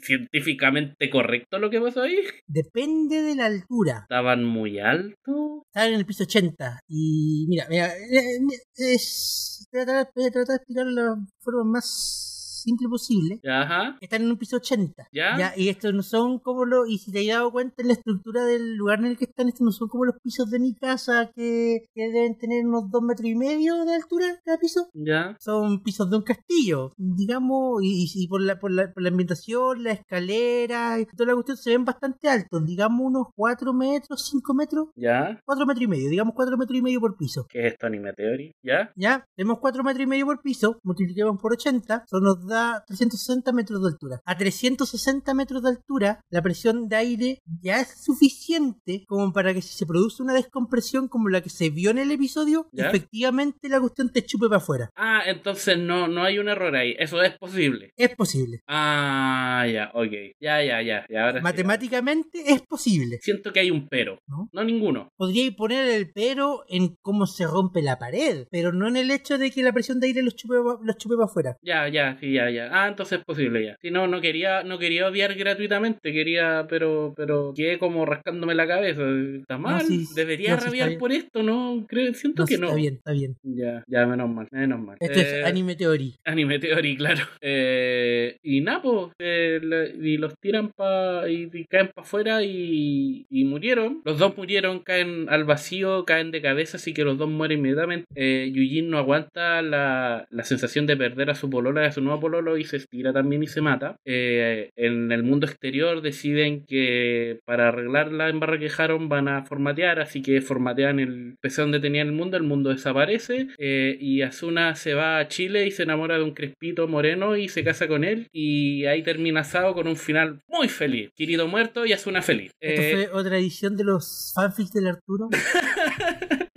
científicamente 0.00 1.10
correcto 1.10 1.58
lo 1.58 1.70
que 1.70 1.80
pasó 1.80 2.02
ahí? 2.02 2.18
Depende 2.46 3.22
de 3.22 3.34
la 3.34 3.46
altura. 3.46 4.00
¿Estaban 4.02 4.44
muy 4.44 4.78
altos? 4.78 5.62
Estaban 5.66 5.94
en 5.94 6.00
el 6.00 6.06
piso 6.06 6.24
80. 6.24 6.80
Y 6.88 7.46
mira, 7.48 7.66
mira, 7.68 7.88
eh, 7.88 8.36
eh, 8.36 8.94
es, 8.94 9.66
voy, 9.72 9.82
a 9.82 9.84
tratar, 9.84 10.12
voy 10.14 10.24
a 10.26 10.30
tratar 10.30 10.48
de 10.48 10.54
explicarlo 10.56 10.90
de 10.90 11.08
la 11.08 11.16
forma 11.40 11.64
más 11.64 12.29
simple 12.60 12.88
posible. 12.88 13.40
Ya, 13.42 13.62
Ajá. 13.62 13.96
Están 14.00 14.22
en 14.22 14.30
un 14.30 14.36
piso 14.36 14.56
80. 14.56 15.08
¿Ya? 15.12 15.52
Y 15.56 15.68
estos 15.68 15.92
no 15.94 16.02
son 16.02 16.38
como 16.38 16.64
los. 16.64 16.88
Y 16.88 16.98
si 16.98 17.12
te 17.12 17.20
has 17.20 17.38
dado 17.38 17.52
cuenta 17.52 17.82
en 17.82 17.88
la 17.88 17.94
estructura 17.94 18.44
del 18.44 18.76
lugar 18.76 19.00
en 19.00 19.06
el 19.06 19.16
que 19.16 19.24
están, 19.24 19.48
estos 19.48 19.64
no 19.64 19.72
son 19.72 19.88
como 19.88 20.04
los 20.04 20.16
pisos 20.22 20.50
de 20.50 20.58
mi 20.58 20.74
casa 20.74 21.30
que, 21.34 21.82
que 21.94 22.10
deben 22.10 22.36
tener 22.38 22.66
unos 22.66 22.90
2 22.90 23.02
metros 23.02 23.28
y 23.28 23.34
medio 23.34 23.84
de 23.84 23.94
altura 23.94 24.40
cada 24.44 24.58
piso. 24.58 24.88
Ya. 24.94 25.36
Son 25.40 25.82
pisos 25.82 26.10
de 26.10 26.16
un 26.16 26.22
castillo, 26.22 26.92
digamos, 26.96 27.82
y, 27.82 28.06
y 28.14 28.28
por, 28.28 28.42
la, 28.42 28.58
por, 28.58 28.70
la, 28.70 28.92
por 28.92 29.02
la 29.02 29.08
ambientación, 29.08 29.84
la 29.84 29.92
escalera 29.92 30.98
y 30.98 31.06
toda 31.06 31.28
la 31.28 31.34
cuestión 31.34 31.56
se 31.56 31.70
ven 31.70 31.84
bastante 31.84 32.28
altos, 32.28 32.64
digamos 32.64 33.00
unos 33.06 33.26
4 33.34 33.72
metros, 33.72 34.28
5 34.30 34.54
metros, 34.54 34.88
Ya. 34.96 35.40
4 35.44 35.66
metros 35.66 35.82
y 35.84 35.88
medio, 35.88 36.10
digamos 36.10 36.34
4 36.34 36.56
metros 36.56 36.78
y 36.78 36.82
medio 36.82 37.00
por 37.00 37.16
piso. 37.16 37.46
¿Qué 37.48 37.66
es 37.66 37.72
esto, 37.72 37.86
Anime 37.86 38.12
Theory? 38.12 38.52
¿Ya? 38.62 38.92
¿Ya? 38.96 39.24
Tenemos 39.36 39.58
4 39.60 39.82
metros 39.82 40.02
y 40.04 40.06
medio 40.06 40.26
por 40.26 40.40
piso, 40.40 40.78
multiplicamos 40.82 41.40
por 41.40 41.52
80, 41.52 42.04
eso 42.06 42.20
nos 42.20 42.49
da 42.50 42.84
360 42.86 43.52
metros 43.52 43.80
de 43.82 43.88
altura. 43.88 44.20
A 44.26 44.36
360 44.36 45.32
metros 45.34 45.62
de 45.62 45.70
altura, 45.70 46.20
la 46.28 46.42
presión 46.42 46.88
de 46.88 46.96
aire 46.96 47.42
ya 47.62 47.80
es 47.80 48.04
suficiente 48.04 49.04
como 49.06 49.32
para 49.32 49.54
que 49.54 49.62
si 49.62 49.72
se 49.72 49.86
produce 49.86 50.22
una 50.22 50.34
descompresión 50.34 51.08
como 51.08 51.28
la 51.28 51.40
que 51.40 51.48
se 51.48 51.70
vio 51.70 51.90
en 51.90 51.98
el 51.98 52.10
episodio, 52.10 52.68
¿Ya? 52.72 52.88
efectivamente 52.88 53.68
la 53.68 53.80
cuestión 53.80 54.10
te 54.12 54.24
chupe 54.24 54.48
para 54.48 54.58
afuera. 54.58 54.90
Ah, 54.96 55.22
entonces 55.26 55.78
no, 55.78 56.08
no 56.08 56.24
hay 56.24 56.38
un 56.38 56.48
error 56.48 56.74
ahí. 56.76 56.94
Eso 56.98 57.22
es 57.22 57.38
posible. 57.38 57.92
Es 57.96 58.14
posible. 58.14 58.62
Ah, 58.66 59.66
ya, 59.72 59.90
ok. 59.94 60.12
Ya, 60.40 60.62
ya, 60.62 60.82
ya. 60.82 61.06
ya 61.08 61.24
ahora 61.24 61.38
sí. 61.38 61.42
Matemáticamente 61.42 62.52
es 62.52 62.62
posible. 62.62 63.18
Siento 63.22 63.52
que 63.52 63.60
hay 63.60 63.70
un 63.70 63.88
pero. 63.88 64.18
¿No? 64.26 64.48
No 64.52 64.64
ninguno. 64.64 65.08
Podría 65.16 65.50
poner 65.52 65.88
el 65.88 66.10
pero 66.12 66.64
en 66.68 66.96
cómo 67.00 67.26
se 67.26 67.46
rompe 67.46 67.82
la 67.82 67.98
pared, 67.98 68.46
pero 68.50 68.72
no 68.72 68.88
en 68.88 68.96
el 68.96 69.10
hecho 69.10 69.38
de 69.38 69.50
que 69.50 69.62
la 69.62 69.72
presión 69.72 70.00
de 70.00 70.08
aire 70.08 70.22
los 70.22 70.36
chupe, 70.36 70.54
los 70.82 70.96
chupe 70.96 71.14
para 71.14 71.26
afuera. 71.26 71.56
Ya, 71.62 71.88
ya, 71.88 72.16
sí, 72.18 72.32
ya, 72.32 72.39
ya. 72.48 72.70
Ah, 72.72 72.88
entonces 72.88 73.18
es 73.18 73.24
posible 73.24 73.64
ya. 73.64 73.76
Si 73.82 73.90
no, 73.90 74.06
no 74.06 74.20
quería, 74.20 74.62
no 74.62 74.78
quería 74.78 75.08
odiar 75.08 75.34
gratuitamente, 75.34 76.12
quería, 76.12 76.66
pero, 76.68 77.12
pero 77.16 77.52
quedé 77.56 77.78
como 77.78 78.06
rascándome 78.06 78.54
la 78.54 78.66
cabeza. 78.68 79.02
Está 79.40 79.58
mal. 79.58 79.82
sí, 79.82 80.06
Debería 80.14 80.54
no, 80.54 80.60
sí, 80.60 80.66
rabiar 80.66 80.96
por 80.98 81.10
esto, 81.12 81.42
¿no? 81.42 81.84
Creo, 81.88 82.14
siento 82.14 82.42
No, 82.42 82.46
que 82.46 82.54
sí, 82.54 82.60
no. 82.60 82.68
Está 82.68 82.76
bien, 82.78 82.94
está 82.94 83.12
bien. 83.12 83.36
Ya, 83.42 83.84
ya, 83.88 84.06
menos 84.06 84.30
mal, 84.30 84.46
menos 84.52 84.80
mal. 84.80 84.96
Esto 85.00 85.18
Eh, 85.18 85.40
es 85.40 85.44
anime 85.44 85.74
theory. 85.74 86.14
Anime 86.24 86.58
Theory, 86.60 86.96
claro. 86.96 87.24
Eh, 87.40 88.38
y 88.42 88.60
Napo, 88.60 89.12
y 89.18 90.16
los 90.18 90.34
tiran 90.40 90.70
pa, 90.70 91.28
y, 91.28 91.50
y 91.52 91.64
caen 91.66 91.88
para 91.88 92.04
afuera 92.04 92.42
y, 92.42 93.26
y 93.28 93.44
murieron. 93.44 94.02
Los 94.04 94.18
dos 94.18 94.36
murieron, 94.36 94.78
caen 94.80 95.26
al 95.28 95.44
vacío, 95.44 96.04
caen 96.04 96.30
de 96.30 96.40
cabeza, 96.40 96.76
así 96.76 96.92
que 96.94 97.04
los 97.04 97.18
dos 97.18 97.28
mueren 97.28 97.58
inmediatamente. 97.58 98.06
Eh, 98.14 98.50
Yujin 98.54 98.90
no 98.90 98.98
aguanta 98.98 99.62
la, 99.62 100.26
la 100.30 100.44
sensación 100.44 100.86
de 100.86 100.96
perder 100.96 101.30
a 101.30 101.34
su 101.34 101.50
polola 101.50 101.82
y 101.82 101.86
a 101.86 101.92
su 101.92 102.00
nuevo 102.00 102.20
pololo 102.30 102.56
y 102.56 102.64
se 102.64 102.76
estira 102.76 103.12
también 103.12 103.42
y 103.42 103.46
se 103.46 103.60
mata. 103.60 103.96
Eh, 104.04 104.70
en 104.76 105.10
el 105.10 105.22
mundo 105.22 105.46
exterior 105.46 106.00
deciden 106.00 106.64
que 106.64 107.40
para 107.44 107.68
arreglar 107.68 108.12
la 108.12 108.28
embarra 108.28 108.58
que 108.58 108.64
dejaron 108.64 109.08
van 109.08 109.28
a 109.28 109.44
formatear, 109.44 109.98
así 110.00 110.22
que 110.22 110.40
formatean 110.40 111.00
el 111.00 111.36
PC 111.40 111.62
donde 111.62 111.80
tenían 111.80 112.08
el 112.08 112.12
mundo, 112.12 112.36
el 112.36 112.44
mundo 112.44 112.70
desaparece 112.70 113.48
eh, 113.58 113.96
y 114.00 114.22
Asuna 114.22 114.76
se 114.76 114.94
va 114.94 115.18
a 115.18 115.28
Chile 115.28 115.66
y 115.66 115.70
se 115.72 115.82
enamora 115.82 116.18
de 116.18 116.24
un 116.24 116.34
crespito 116.34 116.86
moreno 116.86 117.36
y 117.36 117.48
se 117.48 117.64
casa 117.64 117.88
con 117.88 118.04
él 118.04 118.28
y 118.32 118.84
ahí 118.86 119.02
termina 119.02 119.42
Sao 119.44 119.74
con 119.74 119.88
un 119.88 119.96
final 119.96 120.40
muy 120.48 120.68
feliz. 120.68 121.10
Kirito 121.16 121.48
muerto 121.48 121.84
y 121.84 121.92
Asuna 121.92 122.22
feliz. 122.22 122.52
Esto 122.60 122.82
Eh, 122.82 122.92
fue 123.08 123.20
otra 123.20 123.38
edición 123.38 123.76
de 123.76 123.84
los 123.84 124.32
fanfics 124.34 124.72
del 124.72 124.86
Arturo. 124.86 125.28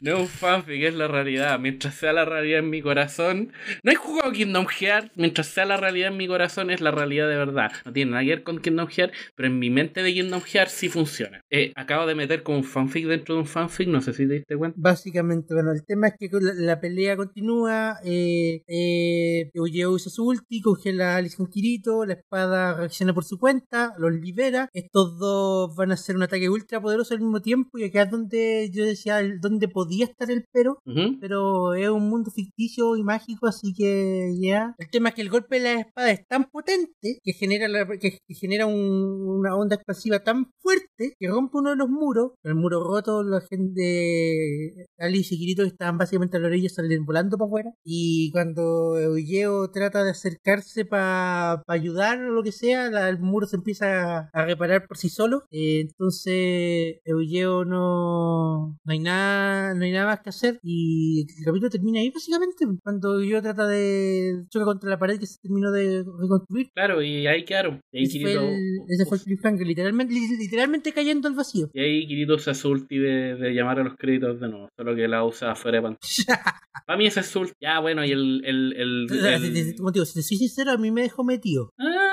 No 0.00 0.14
es 0.14 0.20
un 0.20 0.28
fanfic, 0.28 0.82
es 0.82 0.94
la 0.94 1.08
realidad. 1.08 1.58
Mientras 1.58 1.94
sea 1.94 2.12
la 2.12 2.24
realidad 2.24 2.60
en 2.60 2.70
mi 2.70 2.82
corazón. 2.82 3.52
No 3.82 3.92
he 3.92 3.94
jugado 3.94 4.32
Kingdom 4.32 4.66
Hearts. 4.66 5.10
Mientras 5.16 5.48
sea 5.48 5.64
la 5.64 5.76
realidad 5.76 6.08
en 6.08 6.16
mi 6.16 6.26
corazón, 6.26 6.70
es 6.70 6.80
la 6.80 6.90
realidad 6.90 7.28
de 7.28 7.36
verdad. 7.36 7.72
No 7.84 7.92
tiene 7.92 8.12
nada 8.12 8.22
que 8.22 8.30
ver 8.30 8.42
con 8.42 8.60
Kingdom 8.60 8.88
Hearts, 8.88 9.16
pero 9.34 9.48
en 9.48 9.58
mi 9.58 9.70
mente 9.70 10.02
de 10.02 10.12
Kingdom 10.12 10.42
Hearts 10.42 10.72
sí 10.72 10.88
funciona. 10.88 11.44
Eh, 11.50 11.72
acabo 11.76 12.06
de 12.06 12.14
meter 12.14 12.42
como 12.42 12.58
un 12.58 12.64
fanfic 12.64 13.06
dentro 13.06 13.34
de 13.34 13.40
un 13.40 13.46
fanfic, 13.46 13.88
no 13.88 14.00
sé 14.00 14.12
si 14.12 14.26
te 14.26 14.34
diste 14.34 14.56
cuenta. 14.56 14.76
Básicamente, 14.80 15.54
bueno, 15.54 15.72
el 15.72 15.84
tema 15.84 16.08
es 16.08 16.14
que 16.18 16.28
la, 16.40 16.52
la 16.54 16.80
pelea 16.80 17.16
continúa. 17.16 17.96
Eh, 18.04 18.62
eh, 18.68 19.50
usa 19.54 20.10
su 20.10 20.26
ulti, 20.26 20.60
congela 20.60 21.14
a 21.14 21.16
Alice 21.16 21.36
con 21.36 21.48
Kirito. 21.48 22.04
La 22.04 22.14
espada 22.14 22.74
reacciona 22.74 23.14
por 23.14 23.24
su 23.24 23.38
cuenta, 23.38 23.94
los 23.98 24.12
libera. 24.12 24.68
Estos 24.72 25.18
dos 25.18 25.74
van 25.76 25.90
a 25.90 25.94
hacer 25.94 26.16
un 26.16 26.22
ataque 26.22 26.48
ultra 26.48 26.80
poderoso 26.80 27.14
al 27.14 27.20
mismo 27.20 27.40
tiempo. 27.40 27.78
Y 27.78 27.84
acá 27.84 28.02
es 28.02 28.10
donde 28.10 28.70
yo 28.72 28.84
decía 28.84 28.97
decía 28.98 29.20
el- 29.20 29.40
dónde 29.40 29.68
podía 29.68 30.04
estar 30.06 30.30
el 30.30 30.44
pero, 30.52 30.78
pero 31.20 31.74
es 31.74 31.88
un 31.88 32.08
mundo 32.10 32.30
ficticio 32.30 32.96
y 32.96 33.02
mágico, 33.02 33.46
así 33.46 33.72
que 33.72 34.34
ya. 34.40 34.74
El 34.78 34.90
tema 34.90 35.10
es 35.10 35.14
que 35.14 35.22
el 35.22 35.30
golpe 35.30 35.56
de 35.60 35.62
la 35.74 35.80
espada 35.80 36.10
es 36.10 36.26
tan 36.26 36.44
potente 36.50 37.18
que 37.22 37.32
genera, 37.32 37.68
la- 37.68 37.86
que, 37.86 38.18
que 38.26 38.34
genera 38.34 38.66
un- 38.66 39.38
una 39.38 39.54
onda 39.56 39.76
expansiva 39.76 40.18
tan 40.24 40.50
fuerte 40.60 41.14
que 41.18 41.28
rompe 41.28 41.58
uno 41.58 41.70
de 41.70 41.76
los 41.76 41.88
muros. 41.88 42.32
El 42.42 42.54
muro 42.56 42.82
roto, 42.82 43.22
la 43.22 43.40
gente, 43.40 44.86
Alice 44.98 45.34
y 45.34 45.38
Kirito 45.38 45.62
que 45.62 45.68
estaban 45.68 45.98
básicamente 45.98 46.36
a 46.36 46.40
la 46.40 46.48
orilla 46.48 46.68
salen 46.68 47.04
volando 47.06 47.36
para 47.38 47.46
afuera. 47.48 47.70
Y 47.84 48.30
cuando 48.32 48.98
Eugeo 48.98 49.70
trata 49.70 50.04
de 50.04 50.10
acercarse 50.10 50.84
para 50.84 51.62
ayudar 51.68 52.18
o 52.22 52.32
lo 52.32 52.42
que 52.42 52.52
sea, 52.52 52.90
la- 52.90 53.08
el 53.08 53.18
muro 53.20 53.46
se 53.46 53.56
empieza 53.56 54.18
a, 54.18 54.30
a 54.32 54.44
reparar 54.44 54.86
por 54.86 54.96
sí 54.98 55.08
solo. 55.08 55.44
Eh, 55.50 55.80
entonces 55.80 56.98
Eugeo 57.04 57.64
no, 57.64 58.78
no 58.88 58.92
hay 58.94 58.98
nada, 59.00 59.74
no 59.74 59.84
hay 59.84 59.92
nada 59.92 60.06
más 60.06 60.20
que 60.20 60.30
hacer 60.30 60.58
y 60.62 61.26
el 61.38 61.44
capítulo 61.44 61.68
termina 61.68 62.00
ahí 62.00 62.08
básicamente 62.10 62.64
cuando 62.82 63.22
yo 63.22 63.42
trata 63.42 63.66
de 63.68 64.44
choca 64.48 64.64
contra 64.64 64.88
la 64.88 64.98
pared 64.98 65.18
que 65.20 65.26
se 65.26 65.38
terminó 65.42 65.70
de 65.70 66.04
reconstruir. 66.18 66.70
Claro, 66.74 67.02
y 67.02 67.26
ahí 67.26 67.44
quedaron. 67.44 67.80
Y 67.92 67.98
ahí 67.98 68.04
Ese 68.04 68.20
fue, 68.20 68.32
el, 68.32 68.78
ese 68.88 69.04
fue 69.04 69.18
el 69.18 69.24
cliffhanger, 69.24 69.66
literalmente, 69.66 70.14
li- 70.14 70.36
literalmente 70.38 70.92
cayendo 70.92 71.28
al 71.28 71.34
vacío. 71.34 71.68
y 71.74 71.80
ahí 71.80 72.06
Kirito 72.06 72.38
se 72.38 72.50
hace 72.50 72.66
ulti 72.66 72.96
de, 72.98 73.34
de 73.36 73.52
llamar 73.52 73.78
a 73.80 73.84
los 73.84 73.94
créditos 73.96 74.40
de 74.40 74.48
nuevo, 74.48 74.68
solo 74.74 74.96
que 74.96 75.06
la 75.06 75.22
usa 75.24 75.54
fuera 75.54 75.78
de 75.78 75.82
pantalla. 75.82 75.98
Para 76.86 76.96
mí 76.96 77.06
ese 77.06 77.20
es 77.20 77.36
ulti. 77.36 77.52
Ya, 77.60 77.80
bueno, 77.80 78.02
y 78.06 78.12
el... 78.12 78.42
el, 78.46 78.72
el, 78.74 79.06
el- 79.12 79.74
como 79.76 79.92
te 79.92 79.98
digo, 79.98 80.06
si 80.06 80.14
te 80.14 80.22
soy 80.22 80.38
sincero, 80.38 80.70
a 80.70 80.78
mí 80.78 80.90
me 80.90 81.02
dejó 81.02 81.22
metido. 81.24 81.70
Ah, 81.78 82.07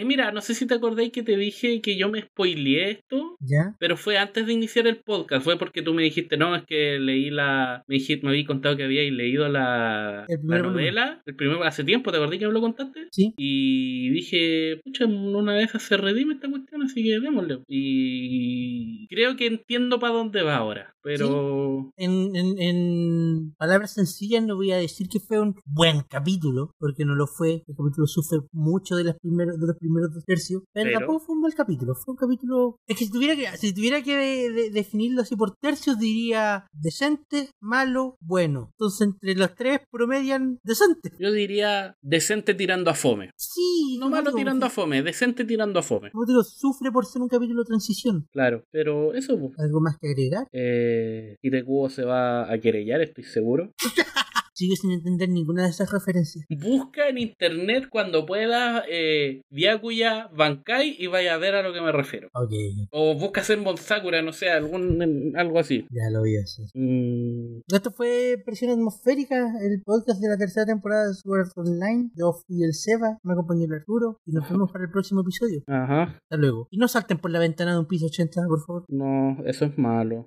eh, 0.00 0.04
mira, 0.04 0.32
no 0.32 0.40
sé 0.40 0.54
si 0.54 0.66
te 0.66 0.74
acordáis 0.74 1.12
que 1.12 1.22
te 1.22 1.36
dije 1.36 1.80
que 1.82 1.98
yo 1.98 2.08
me 2.08 2.22
spoileé 2.22 2.90
esto. 2.90 3.36
¿Ya? 3.40 3.76
Pero 3.78 3.96
fue 3.96 4.16
antes 4.16 4.46
de 4.46 4.52
iniciar 4.52 4.86
el 4.86 4.96
podcast, 4.96 5.44
fue 5.44 5.58
porque 5.58 5.82
tú 5.82 5.92
me 5.92 6.02
dijiste, 6.02 6.36
no, 6.36 6.56
es 6.56 6.64
que 6.64 6.98
leí 6.98 7.30
la. 7.30 7.84
Me, 7.86 7.96
dijiste, 7.96 8.24
me 8.24 8.32
había 8.32 8.46
contado 8.46 8.76
que 8.76 8.84
habíais 8.84 9.12
leído 9.12 9.48
la, 9.48 10.26
novela, 10.42 11.22
el 11.26 11.36
primer, 11.36 11.62
hace 11.64 11.84
tiempo, 11.84 12.10
¿te 12.10 12.16
acordás 12.16 12.38
que 12.38 12.46
me 12.46 12.52
lo 12.52 12.60
contaste? 12.60 13.08
Sí. 13.10 13.34
Y 13.36 14.08
dije, 14.10 14.80
pucha, 14.84 15.06
una 15.06 15.54
vez 15.54 15.70
se 15.70 15.96
redime 15.96 16.34
esta 16.34 16.48
cuestión, 16.48 16.82
así 16.82 17.02
que 17.02 17.20
démosle. 17.20 17.62
Y 17.68 19.06
creo 19.08 19.36
que 19.36 19.46
entiendo 19.46 19.98
para 19.98 20.14
dónde 20.14 20.42
va 20.42 20.56
ahora, 20.56 20.94
pero. 21.02 21.92
En, 21.96 22.34
en, 22.34 22.58
en 22.58 23.54
palabras 23.58 23.94
sencillas 23.94 24.42
no 24.44 24.56
voy 24.56 24.72
a 24.72 24.76
decir 24.76 25.08
que 25.08 25.20
fue 25.20 25.40
un 25.40 25.54
buen 25.66 26.02
capítulo, 26.08 26.74
porque 26.78 27.04
no 27.04 27.14
lo 27.14 27.26
fue. 27.26 27.62
El 27.66 27.76
capítulo 27.76 28.06
sufre 28.06 28.38
mucho 28.52 28.96
de, 28.96 29.04
las 29.04 29.18
primeros, 29.18 29.60
de 29.60 29.66
los 29.66 29.76
primeros 29.76 29.89
dos 30.12 30.24
tercios, 30.24 30.62
pero, 30.72 30.86
Pero- 30.86 30.98
tampoco 30.98 31.20
fue 31.26 31.34
un 31.36 31.42
mal 31.42 31.54
capítulo. 31.54 31.94
Fue 31.94 32.12
un 32.12 32.16
capítulo... 32.16 32.76
Es 32.86 32.96
que 32.98 33.04
si 33.06 33.10
tuviera 33.10 33.36
que, 33.36 33.56
si 33.58 33.72
tuviera 33.74 34.02
que 34.02 34.16
de- 34.16 34.50
de- 34.50 34.70
definirlo 34.70 35.22
así 35.22 35.36
por 35.36 35.56
tercios, 35.56 35.98
diría 35.98 36.66
decente, 36.72 37.50
malo, 37.60 38.16
bueno. 38.20 38.70
Entonces 38.78 39.08
entre 39.08 39.34
los 39.34 39.54
tres 39.54 39.80
promedian 39.90 40.58
decente. 40.62 41.10
Yo 41.18 41.32
diría 41.32 41.94
decente 42.02 42.54
tirando 42.54 42.90
a 42.90 42.94
fome. 42.94 43.30
Sí, 43.36 43.96
No 43.98 44.08
malo 44.10 44.30
digo, 44.30 44.38
tirando 44.38 44.66
a 44.66 44.70
fome, 44.70 45.02
decente 45.02 45.44
tirando 45.44 45.78
a 45.78 45.82
fome. 45.82 46.10
Como 46.12 46.24
digo, 46.26 46.42
sufre 46.44 46.90
por 46.92 47.06
ser 47.06 47.22
un 47.22 47.28
capítulo 47.28 47.62
de 47.62 47.66
transición. 47.66 48.26
Claro, 48.32 48.64
pero 48.70 49.14
eso, 49.14 49.38
pues. 49.38 49.52
¿Algo 49.58 49.80
más 49.80 49.96
que 50.00 50.08
agregar? 50.08 50.46
Eh, 50.52 51.36
Hirekuo 51.42 51.88
se 51.90 52.04
va 52.04 52.50
a 52.52 52.58
querellar, 52.58 53.00
estoy 53.00 53.24
seguro. 53.24 53.72
Sigo 54.60 54.76
sin 54.76 54.90
entender 54.90 55.30
ninguna 55.30 55.62
de 55.64 55.70
esas 55.70 55.90
referencias. 55.90 56.44
Busca 56.50 57.08
en 57.08 57.16
internet 57.16 57.84
cuando 57.90 58.26
pueda 58.26 58.84
eh, 58.90 59.40
Byakuya 59.50 60.28
Bankai 60.36 60.96
y 60.98 61.06
vaya 61.06 61.32
a 61.32 61.38
ver 61.38 61.54
a 61.54 61.62
lo 61.62 61.72
que 61.72 61.80
me 61.80 61.90
refiero. 61.92 62.28
Ok, 62.34 62.52
O 62.90 63.14
busca 63.18 63.40
hacer 63.40 63.58
Sakura, 63.78 64.20
no 64.20 64.34
sé, 64.34 64.50
algún, 64.50 65.32
algo 65.36 65.58
así. 65.60 65.86
ya 65.88 66.10
lo 66.10 66.20
voy 66.20 66.36
a 66.36 66.42
hacer. 66.42 66.66
Mm, 66.74 67.60
Esto 67.72 67.90
fue 67.90 68.36
Presión 68.44 68.70
Atmosférica, 68.72 69.54
el 69.62 69.80
podcast 69.82 70.20
de 70.20 70.28
la 70.28 70.36
tercera 70.36 70.66
temporada 70.66 71.08
de 71.08 71.14
Sword 71.14 71.48
Online. 71.56 72.10
Yo 72.14 72.32
fui 72.46 72.62
el 72.62 72.74
Seba, 72.74 73.18
me 73.22 73.32
acompañó 73.32 73.64
el 73.64 73.72
Arturo 73.72 74.20
y 74.26 74.32
nos 74.32 74.46
vemos 74.50 74.70
para 74.70 74.84
el 74.84 74.90
próximo 74.90 75.22
episodio. 75.22 75.62
ajá, 75.68 76.18
Hasta 76.22 76.36
luego. 76.36 76.68
Y 76.70 76.76
no 76.76 76.86
salten 76.86 77.16
por 77.16 77.30
la 77.30 77.38
ventana 77.38 77.72
de 77.72 77.78
un 77.78 77.86
piso 77.86 78.04
80, 78.06 78.42
por 78.46 78.60
favor. 78.66 78.84
no, 78.88 79.38
eso 79.46 79.64
es 79.64 79.78
malo. 79.78 80.26